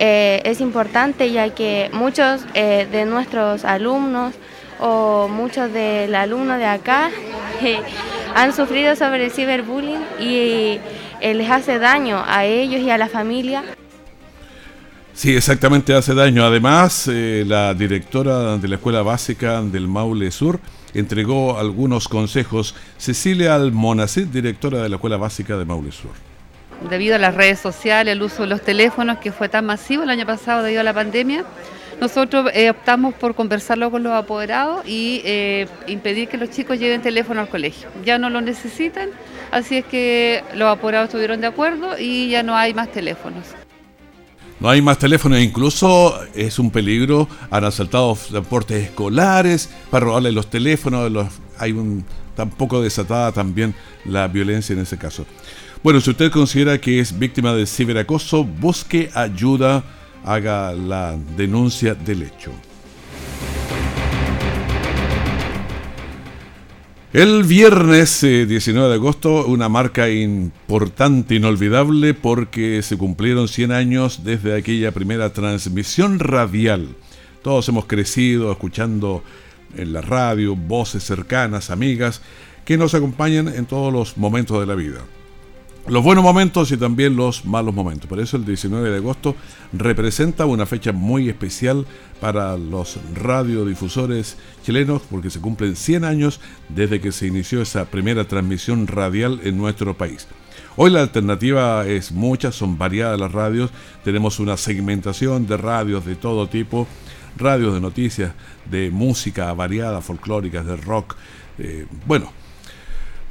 Eh, 0.00 0.42
es 0.44 0.60
importante 0.60 1.30
ya 1.30 1.50
que 1.54 1.90
muchos 1.92 2.42
de 2.54 3.04
nuestros 3.04 3.64
alumnos 3.64 4.34
o 4.80 5.28
muchos 5.28 5.72
del 5.72 6.14
alumno 6.14 6.56
de 6.56 6.64
acá 6.64 7.10
han 8.34 8.52
sufrido 8.54 8.96
sobre 8.96 9.26
el 9.26 9.30
ciberbullying 9.30 10.02
y 10.18 10.80
les 11.20 11.50
hace 11.50 11.78
daño 11.78 12.24
a 12.26 12.46
ellos 12.46 12.80
y 12.80 12.90
a 12.90 12.98
la 12.98 13.08
familia. 13.08 13.62
Sí, 15.20 15.36
exactamente 15.36 15.92
hace 15.92 16.14
daño. 16.14 16.44
Además, 16.44 17.06
eh, 17.06 17.44
la 17.46 17.74
directora 17.74 18.56
de 18.56 18.68
la 18.68 18.76
Escuela 18.76 19.02
Básica 19.02 19.60
del 19.60 19.86
Maule 19.86 20.30
Sur 20.30 20.60
entregó 20.94 21.58
algunos 21.58 22.08
consejos. 22.08 22.74
Cecilia 22.96 23.54
Almonacid, 23.54 24.28
directora 24.28 24.82
de 24.82 24.88
la 24.88 24.96
Escuela 24.96 25.18
Básica 25.18 25.58
de 25.58 25.66
Maule 25.66 25.92
Sur. 25.92 26.12
Debido 26.88 27.16
a 27.16 27.18
las 27.18 27.34
redes 27.34 27.58
sociales, 27.58 28.12
el 28.12 28.22
uso 28.22 28.42
de 28.42 28.48
los 28.48 28.62
teléfonos 28.62 29.18
que 29.18 29.32
fue 29.32 29.48
tan 29.48 29.66
masivo 29.66 30.02
el 30.02 30.10
año 30.10 30.24
pasado 30.24 30.62
debido 30.62 30.80
a 30.80 30.84
la 30.84 30.94
pandemia, 30.94 31.44
nosotros 32.00 32.50
eh, 32.54 32.70
optamos 32.70 33.12
por 33.14 33.34
conversarlo 33.34 33.90
con 33.90 34.02
los 34.02 34.14
apoderados 34.14 34.86
y 34.86 35.20
eh, 35.24 35.68
impedir 35.86 36.28
que 36.28 36.38
los 36.38 36.48
chicos 36.48 36.78
lleven 36.78 37.02
teléfono 37.02 37.40
al 37.42 37.48
colegio. 37.48 37.88
Ya 38.04 38.16
no 38.16 38.30
lo 38.30 38.40
necesitan, 38.40 39.10
así 39.50 39.76
es 39.76 39.84
que 39.84 40.42
los 40.54 40.68
apoderados 40.68 41.08
estuvieron 41.08 41.42
de 41.42 41.48
acuerdo 41.48 41.98
y 41.98 42.30
ya 42.30 42.42
no 42.42 42.56
hay 42.56 42.72
más 42.72 42.90
teléfonos. 42.90 43.44
No 44.60 44.68
hay 44.68 44.80
más 44.80 44.98
teléfonos, 44.98 45.40
incluso 45.40 46.18
es 46.34 46.58
un 46.58 46.70
peligro. 46.70 47.28
Han 47.50 47.64
asaltado 47.64 48.14
transportes 48.14 48.84
escolares 48.84 49.70
para 49.90 50.06
robarle 50.06 50.32
los 50.32 50.48
teléfonos. 50.48 51.28
Hay 51.58 51.72
un 51.72 52.04
tampoco 52.34 52.82
desatada 52.82 53.32
también 53.32 53.74
la 54.04 54.28
violencia 54.28 54.74
en 54.74 54.80
ese 54.80 54.98
caso. 54.98 55.26
Bueno, 55.82 56.02
si 56.02 56.10
usted 56.10 56.30
considera 56.30 56.78
que 56.78 57.00
es 57.00 57.18
víctima 57.18 57.54
de 57.54 57.64
ciberacoso, 57.64 58.44
busque 58.44 59.08
ayuda, 59.14 59.82
haga 60.22 60.74
la 60.74 61.16
denuncia 61.38 61.94
del 61.94 62.20
hecho. 62.20 62.52
El 67.14 67.44
viernes 67.44 68.20
19 68.20 68.86
eh, 68.86 68.90
de 68.90 68.94
agosto, 68.94 69.46
una 69.46 69.70
marca 69.70 70.10
importante, 70.10 71.36
inolvidable, 71.36 72.12
porque 72.12 72.82
se 72.82 72.98
cumplieron 72.98 73.48
100 73.48 73.72
años 73.72 74.22
desde 74.22 74.54
aquella 74.54 74.92
primera 74.92 75.32
transmisión 75.32 76.18
radial. 76.18 76.88
Todos 77.42 77.66
hemos 77.70 77.86
crecido 77.86 78.52
escuchando 78.52 79.24
en 79.74 79.94
la 79.94 80.02
radio 80.02 80.54
voces 80.54 81.02
cercanas, 81.04 81.70
amigas, 81.70 82.20
que 82.66 82.76
nos 82.76 82.92
acompañan 82.92 83.48
en 83.48 83.64
todos 83.64 83.90
los 83.90 84.18
momentos 84.18 84.60
de 84.60 84.66
la 84.66 84.74
vida 84.74 85.00
los 85.86 86.04
buenos 86.04 86.22
momentos 86.22 86.70
y 86.72 86.76
también 86.76 87.16
los 87.16 87.44
malos 87.44 87.74
momentos. 87.74 88.08
Por 88.08 88.20
eso 88.20 88.36
el 88.36 88.44
19 88.44 88.90
de 88.90 88.96
agosto 88.96 89.34
representa 89.72 90.46
una 90.46 90.66
fecha 90.66 90.92
muy 90.92 91.28
especial 91.28 91.86
para 92.20 92.56
los 92.56 92.98
radiodifusores 93.14 94.36
chilenos 94.62 95.02
porque 95.10 95.30
se 95.30 95.40
cumplen 95.40 95.76
100 95.76 96.04
años 96.04 96.40
desde 96.68 97.00
que 97.00 97.12
se 97.12 97.26
inició 97.26 97.62
esa 97.62 97.86
primera 97.86 98.24
transmisión 98.24 98.86
radial 98.86 99.40
en 99.42 99.56
nuestro 99.56 99.96
país. 99.96 100.28
Hoy 100.76 100.90
la 100.90 101.00
alternativa 101.00 101.86
es 101.86 102.12
mucha, 102.12 102.52
son 102.52 102.78
variadas 102.78 103.18
las 103.18 103.32
radios, 103.32 103.70
tenemos 104.04 104.38
una 104.38 104.56
segmentación 104.56 105.46
de 105.46 105.56
radios 105.56 106.04
de 106.04 106.14
todo 106.14 106.46
tipo, 106.48 106.86
radios 107.36 107.74
de 107.74 107.80
noticias, 107.80 108.32
de 108.70 108.90
música 108.90 109.52
variada, 109.54 110.00
folclóricas, 110.00 110.64
de 110.64 110.76
rock, 110.76 111.16
eh, 111.58 111.86
bueno, 112.06 112.32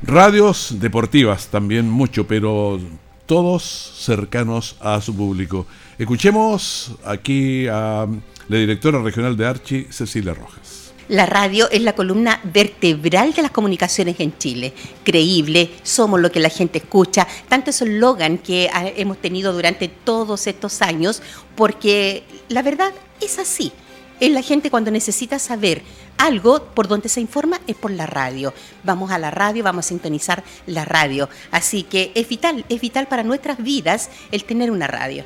Radios 0.01 0.75
deportivas 0.79 1.47
también 1.47 1.89
mucho, 1.89 2.25
pero 2.25 2.79
todos 3.25 3.63
cercanos 3.63 4.77
a 4.79 5.01
su 5.01 5.13
público. 5.13 5.67
Escuchemos 5.97 6.93
aquí 7.03 7.67
a 7.67 8.07
la 8.47 8.57
directora 8.57 9.01
regional 9.01 9.35
de 9.35 9.45
Archi, 9.45 9.87
Cecilia 9.89 10.33
Rojas. 10.33 10.93
La 11.09 11.25
radio 11.25 11.69
es 11.69 11.81
la 11.81 11.95
columna 11.95 12.39
vertebral 12.45 13.33
de 13.33 13.41
las 13.41 13.51
comunicaciones 13.51 14.19
en 14.19 14.37
Chile. 14.37 14.73
Creíble, 15.03 15.71
somos 15.83 16.21
lo 16.21 16.31
que 16.31 16.39
la 16.39 16.49
gente 16.49 16.77
escucha, 16.77 17.27
tanto 17.49 17.71
es 17.71 17.81
el 17.81 17.99
logan 17.99 18.37
que 18.37 18.69
hemos 18.95 19.17
tenido 19.17 19.51
durante 19.51 19.89
todos 19.89 20.47
estos 20.47 20.81
años, 20.81 21.21
porque 21.55 22.23
la 22.47 22.61
verdad 22.61 22.93
es 23.19 23.37
así 23.37 23.73
es 24.19 24.31
la 24.31 24.41
gente 24.41 24.69
cuando 24.69 24.91
necesita 24.91 25.39
saber 25.39 25.81
algo 26.17 26.65
por 26.75 26.87
donde 26.87 27.09
se 27.09 27.21
informa 27.21 27.59
es 27.67 27.75
por 27.75 27.91
la 27.91 28.05
radio. 28.05 28.53
Vamos 28.83 29.11
a 29.11 29.17
la 29.17 29.31
radio, 29.31 29.63
vamos 29.63 29.85
a 29.85 29.89
sintonizar 29.89 30.43
la 30.67 30.85
radio. 30.85 31.29
Así 31.51 31.83
que 31.83 32.11
es 32.15 32.27
vital, 32.27 32.65
es 32.69 32.81
vital 32.81 33.07
para 33.07 33.23
nuestras 33.23 33.61
vidas 33.63 34.09
el 34.31 34.43
tener 34.43 34.71
una 34.71 34.87
radio. 34.87 35.23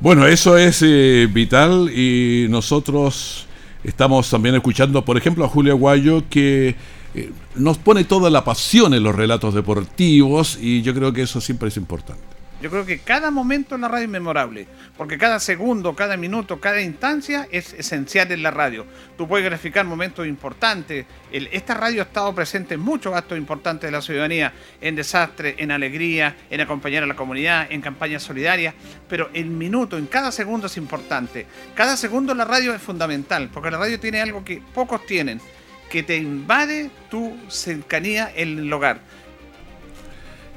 Bueno, 0.00 0.26
eso 0.26 0.56
es 0.56 0.80
eh, 0.82 1.28
vital 1.30 1.90
y 1.90 2.46
nosotros 2.48 3.46
estamos 3.82 4.30
también 4.30 4.54
escuchando, 4.54 5.04
por 5.04 5.16
ejemplo, 5.16 5.44
a 5.44 5.48
Julia 5.48 5.74
Guayo 5.74 6.24
que 6.30 6.76
eh, 7.14 7.32
nos 7.56 7.78
pone 7.78 8.04
toda 8.04 8.30
la 8.30 8.44
pasión 8.44 8.94
en 8.94 9.02
los 9.02 9.14
relatos 9.14 9.54
deportivos 9.54 10.58
y 10.60 10.82
yo 10.82 10.94
creo 10.94 11.12
que 11.12 11.22
eso 11.22 11.40
siempre 11.40 11.68
es 11.68 11.76
importante. 11.76 12.27
Yo 12.60 12.70
creo 12.70 12.84
que 12.84 12.98
cada 12.98 13.30
momento 13.30 13.76
en 13.76 13.82
la 13.82 13.88
radio 13.88 14.06
es 14.06 14.10
memorable, 14.10 14.66
porque 14.96 15.16
cada 15.16 15.38
segundo, 15.38 15.94
cada 15.94 16.16
minuto, 16.16 16.58
cada 16.58 16.80
instancia 16.80 17.46
es 17.52 17.72
esencial 17.72 18.32
en 18.32 18.42
la 18.42 18.50
radio. 18.50 18.84
Tú 19.16 19.28
puedes 19.28 19.46
graficar 19.46 19.84
momentos 19.84 20.26
importantes. 20.26 21.06
esta 21.30 21.74
radio 21.74 22.02
ha 22.02 22.06
estado 22.06 22.34
presente 22.34 22.74
en 22.74 22.80
muchos 22.80 23.14
actos 23.14 23.38
importantes 23.38 23.86
de 23.86 23.92
la 23.92 24.02
ciudadanía, 24.02 24.52
en 24.80 24.96
desastre, 24.96 25.54
en 25.58 25.70
alegría, 25.70 26.34
en 26.50 26.60
acompañar 26.60 27.04
a 27.04 27.06
la 27.06 27.14
comunidad, 27.14 27.70
en 27.70 27.80
campañas 27.80 28.24
solidarias, 28.24 28.74
pero 29.08 29.30
el 29.34 29.46
minuto, 29.46 29.96
en 29.96 30.06
cada 30.06 30.32
segundo 30.32 30.66
es 30.66 30.76
importante. 30.76 31.46
Cada 31.76 31.96
segundo 31.96 32.32
en 32.32 32.38
la 32.38 32.44
radio 32.44 32.74
es 32.74 32.82
fundamental, 32.82 33.50
porque 33.54 33.70
la 33.70 33.78
radio 33.78 34.00
tiene 34.00 34.20
algo 34.20 34.44
que 34.44 34.60
pocos 34.74 35.06
tienen, 35.06 35.40
que 35.88 36.02
te 36.02 36.16
invade 36.16 36.90
tu 37.08 37.36
cercanía 37.48 38.32
en 38.34 38.58
el 38.58 38.72
hogar 38.72 39.00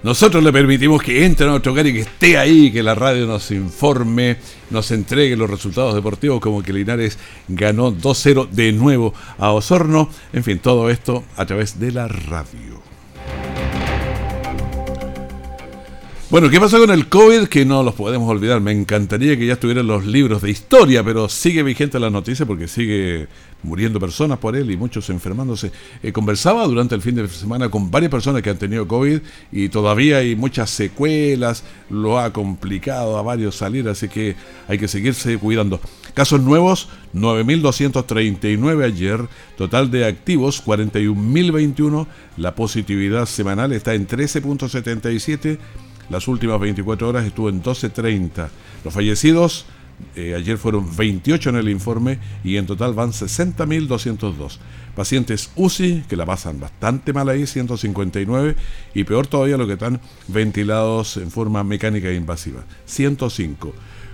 nosotros 0.03 0.43
le 0.43 0.51
permitimos 0.51 1.03
que 1.03 1.25
entre 1.25 1.45
a 1.45 1.49
nuestro 1.49 1.73
hogar 1.73 1.85
y 1.85 1.93
que 1.93 1.99
esté 2.01 2.37
ahí, 2.37 2.71
que 2.71 2.81
la 2.81 2.95
radio 2.95 3.27
nos 3.27 3.51
informe, 3.51 4.37
nos 4.71 4.89
entregue 4.91 5.35
los 5.35 5.49
resultados 5.49 5.93
deportivos, 5.93 6.39
como 6.41 6.63
que 6.63 6.73
Linares 6.73 7.19
ganó 7.47 7.91
2-0 7.91 8.49
de 8.49 8.71
nuevo 8.71 9.13
a 9.37 9.51
Osorno. 9.51 10.09
En 10.33 10.43
fin, 10.43 10.57
todo 10.57 10.89
esto 10.89 11.23
a 11.37 11.45
través 11.45 11.79
de 11.79 11.91
la 11.91 12.07
radio. 12.07 12.90
Bueno, 16.31 16.49
¿qué 16.49 16.61
pasa 16.61 16.77
con 16.77 16.89
el 16.91 17.09
COVID? 17.09 17.49
Que 17.49 17.65
no 17.65 17.83
los 17.83 17.93
podemos 17.93 18.29
olvidar. 18.29 18.61
Me 18.61 18.71
encantaría 18.71 19.37
que 19.37 19.45
ya 19.45 19.53
estuvieran 19.53 19.85
los 19.85 20.05
libros 20.05 20.41
de 20.41 20.49
historia, 20.49 21.03
pero 21.03 21.27
sigue 21.27 21.61
vigente 21.61 21.99
la 21.99 22.09
noticia 22.09 22.45
porque 22.45 22.69
sigue 22.69 23.27
muriendo 23.63 23.99
personas 23.99 24.37
por 24.37 24.55
él 24.55 24.71
y 24.71 24.77
muchos 24.77 25.09
enfermándose. 25.09 25.73
Eh, 26.01 26.13
conversaba 26.13 26.65
durante 26.67 26.95
el 26.95 27.01
fin 27.01 27.15
de 27.15 27.27
semana 27.27 27.67
con 27.67 27.91
varias 27.91 28.11
personas 28.11 28.41
que 28.41 28.49
han 28.49 28.57
tenido 28.57 28.87
COVID 28.87 29.19
y 29.51 29.67
todavía 29.67 30.19
hay 30.19 30.37
muchas 30.37 30.69
secuelas, 30.69 31.65
lo 31.89 32.17
ha 32.17 32.31
complicado 32.31 33.17
a 33.17 33.21
varios 33.21 33.57
salir, 33.57 33.89
así 33.89 34.07
que 34.07 34.37
hay 34.69 34.79
que 34.79 34.87
seguirse 34.87 35.37
cuidando. 35.37 35.81
Casos 36.13 36.39
nuevos, 36.39 36.87
9.239 37.13 38.85
ayer, 38.85 39.19
total 39.57 39.91
de 39.91 40.05
activos, 40.05 40.65
41.021, 40.65 42.07
la 42.37 42.55
positividad 42.55 43.25
semanal 43.25 43.73
está 43.73 43.95
en 43.95 44.07
13.77 44.07 45.57
las 46.11 46.27
últimas 46.27 46.59
24 46.59 47.09
horas 47.09 47.25
estuvo 47.25 47.49
en 47.49 47.63
12.30. 47.63 48.49
Los 48.83 48.93
fallecidos, 48.93 49.65
Eh, 50.15 50.35
ayer 50.35 50.57
fueron 50.57 50.95
28 50.95 51.51
en 51.51 51.55
el 51.57 51.69
informe 51.69 52.19
y 52.43 52.57
en 52.57 52.65
total 52.65 52.93
van 52.93 53.11
60.202. 53.11 54.57
Pacientes 54.95 55.51
UCI, 55.55 56.03
que 56.07 56.15
la 56.15 56.25
pasan 56.25 56.59
bastante 56.59 57.13
mal 57.13 57.29
ahí, 57.29 57.47
159, 57.47 58.55
y 58.93 59.03
peor 59.03 59.27
todavía 59.27 59.57
lo 59.57 59.67
que 59.67 59.73
están 59.73 60.01
ventilados 60.27 61.17
en 61.17 61.31
forma 61.31 61.63
mecánica 61.63 62.09
e 62.09 62.15
invasiva, 62.15 62.63
105. 62.85 63.73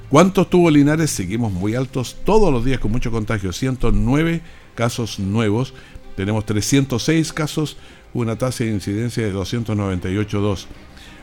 ¿Cuántos 0.10 0.50
tuvo 0.50 0.70
Linares? 0.70 1.12
Seguimos 1.12 1.52
muy 1.52 1.76
altos 1.76 2.18
todos 2.24 2.52
los 2.52 2.64
días 2.64 2.80
con 2.80 2.92
mucho 2.92 3.12
contagio, 3.12 3.52
109 3.52 4.42
casos 4.76 5.20
nuevos, 5.20 5.74
tenemos 6.16 6.46
306 6.46 7.34
casos, 7.34 7.78
una 8.14 8.38
tasa 8.38 8.64
de 8.64 8.72
incidencia 8.72 9.26
de 9.26 9.34
298.2. 9.34 10.66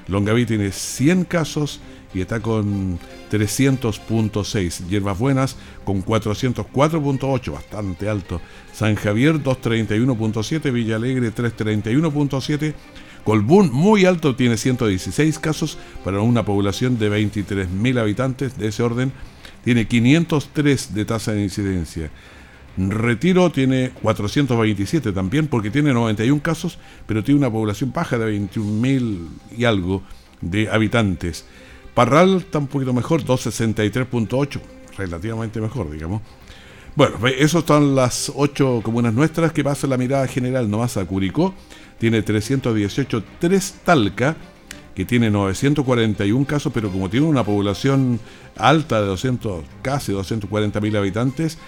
Longaví 0.09 0.47
tiene 0.47 0.71
100 0.71 1.25
casos 1.25 1.81
y 2.13 2.21
está 2.21 2.41
con 2.41 2.99
300.6. 3.31 4.87
Hierbas 4.89 5.19
Buenas 5.19 5.57
con 5.85 6.05
404.8, 6.05 7.53
bastante 7.53 8.09
alto. 8.09 8.41
San 8.73 8.95
Javier 8.95 9.43
231.7, 9.43 10.73
Villa 10.73 10.97
Alegre 10.97 11.35
331.7. 11.35 12.75
Colbún 13.25 13.73
muy 13.73 14.05
alto, 14.05 14.37
tiene 14.37 14.57
116 14.57 15.39
casos 15.39 15.79
para 16.05 16.21
una 16.21 16.45
población 16.45 16.99
de 16.99 17.11
23.000 17.11 17.99
habitantes 17.99 18.59
de 18.59 18.69
ese 18.69 18.83
orden. 18.83 19.13
Tiene 19.65 19.89
503 19.89 20.95
de 20.95 21.05
tasa 21.07 21.33
de 21.33 21.43
incidencia. 21.43 22.11
Retiro 22.77 23.51
tiene 23.51 23.91
427 24.03 25.13
también 25.13 25.47
porque 25.47 25.71
tiene 25.71 25.93
91 25.93 26.43
casos, 26.43 26.79
pero 27.07 27.23
tiene 27.23 27.39
una 27.39 27.51
población 27.51 27.93
baja 27.93 28.19
de 28.19 28.39
21.000 28.39 29.29
y 29.57 29.65
algo 29.65 30.03
de 30.41 30.69
habitantes. 30.69 31.45
Parral 31.95 32.39
está 32.39 32.59
un 32.59 32.67
poquito 32.67 32.93
mejor, 32.93 33.23
263.8, 33.25 34.61
relativamente 34.99 35.61
mejor, 35.61 35.91
digamos. 35.91 36.23
Bueno, 36.97 37.17
esas 37.27 37.63
están 37.63 37.95
las 37.95 38.33
ocho 38.35 38.81
comunas 38.83 39.15
nuestras 39.15 39.53
que 39.53 39.65
pasa 39.65 39.87
la 39.87 39.97
mirada 39.97 40.27
general 40.27 40.71
nomás 40.71 40.97
a 40.97 41.05
Curicó, 41.05 41.55
tiene 41.99 42.23
318, 42.23 43.25
3 43.39 43.81
Talca, 43.85 44.37
que 44.95 45.05
tiene 45.05 45.31
941 45.31 46.47
casos, 46.47 46.73
pero 46.73 46.91
como 46.91 47.11
tiene 47.11 47.27
una 47.27 47.45
población 47.45 48.21
alta 48.57 49.01
de 49.01 49.09
200, 49.09 49.65
casi 49.83 50.13
240 50.13 50.81
mil 50.81 50.97
habitantes, 50.97 51.59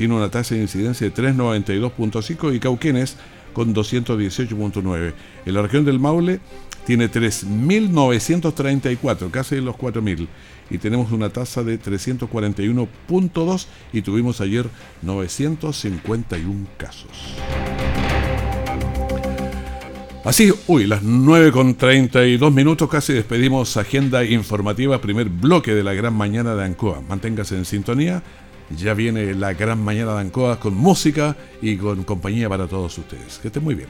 tiene 0.00 0.14
una 0.14 0.30
tasa 0.30 0.54
de 0.54 0.62
incidencia 0.62 1.06
de 1.06 1.12
392.5 1.12 2.56
y 2.56 2.58
Cauquenes 2.58 3.18
con 3.52 3.74
218.9. 3.74 5.12
En 5.44 5.54
la 5.54 5.60
región 5.60 5.84
del 5.84 5.98
Maule 5.98 6.40
tiene 6.86 7.12
3.934, 7.12 9.30
casi 9.30 9.60
los 9.60 9.76
4.000. 9.76 10.26
Y 10.70 10.78
tenemos 10.78 11.12
una 11.12 11.28
tasa 11.28 11.62
de 11.64 11.78
341.2 11.78 13.66
y 13.92 14.00
tuvimos 14.00 14.40
ayer 14.40 14.70
951 15.02 16.66
casos. 16.78 17.10
Así, 20.24 20.50
uy, 20.66 20.86
las 20.86 21.02
9 21.02 21.52
con 21.52 21.74
32 21.74 22.50
minutos 22.52 22.88
casi 22.88 23.12
despedimos 23.12 23.76
agenda 23.76 24.24
informativa, 24.24 25.02
primer 25.02 25.28
bloque 25.28 25.74
de 25.74 25.82
la 25.82 25.92
gran 25.92 26.14
mañana 26.14 26.54
de 26.54 26.64
Ancoa. 26.64 27.02
Manténgase 27.06 27.56
en 27.56 27.66
sintonía. 27.66 28.22
Ya 28.76 28.94
viene 28.94 29.34
la 29.34 29.52
gran 29.54 29.82
mañana 29.82 30.14
de 30.14 30.20
Ancoa 30.20 30.60
con 30.60 30.74
música 30.74 31.36
y 31.60 31.76
con 31.76 32.04
compañía 32.04 32.48
para 32.48 32.66
todos 32.66 32.96
ustedes. 32.98 33.38
Que 33.38 33.48
estén 33.48 33.64
muy 33.64 33.74
bien. 33.74 33.88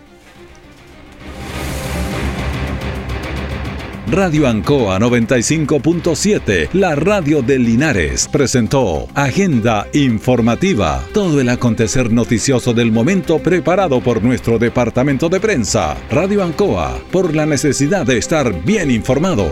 Radio 4.11 4.49
Ancoa 4.49 4.99
95.7, 4.99 6.71
la 6.73 6.97
radio 6.97 7.43
de 7.43 7.61
Linares, 7.61 8.27
presentó 8.27 9.07
Agenda 9.15 9.87
Informativa, 9.93 11.05
todo 11.15 11.41
el 11.41 11.49
acontecer 11.49 12.11
noticioso 12.11 12.75
del 12.75 12.91
momento 12.91 13.39
preparado 13.39 14.01
por 14.01 14.21
nuestro 14.21 14.59
departamento 14.59 15.29
de 15.29 15.39
prensa. 15.39 15.97
Radio 16.11 16.43
Ancoa, 16.43 16.99
por 17.13 17.37
la 17.37 17.47
necesidad 17.47 18.05
de 18.05 18.19
estar 18.19 18.65
bien 18.65 18.91
informado. 18.91 19.49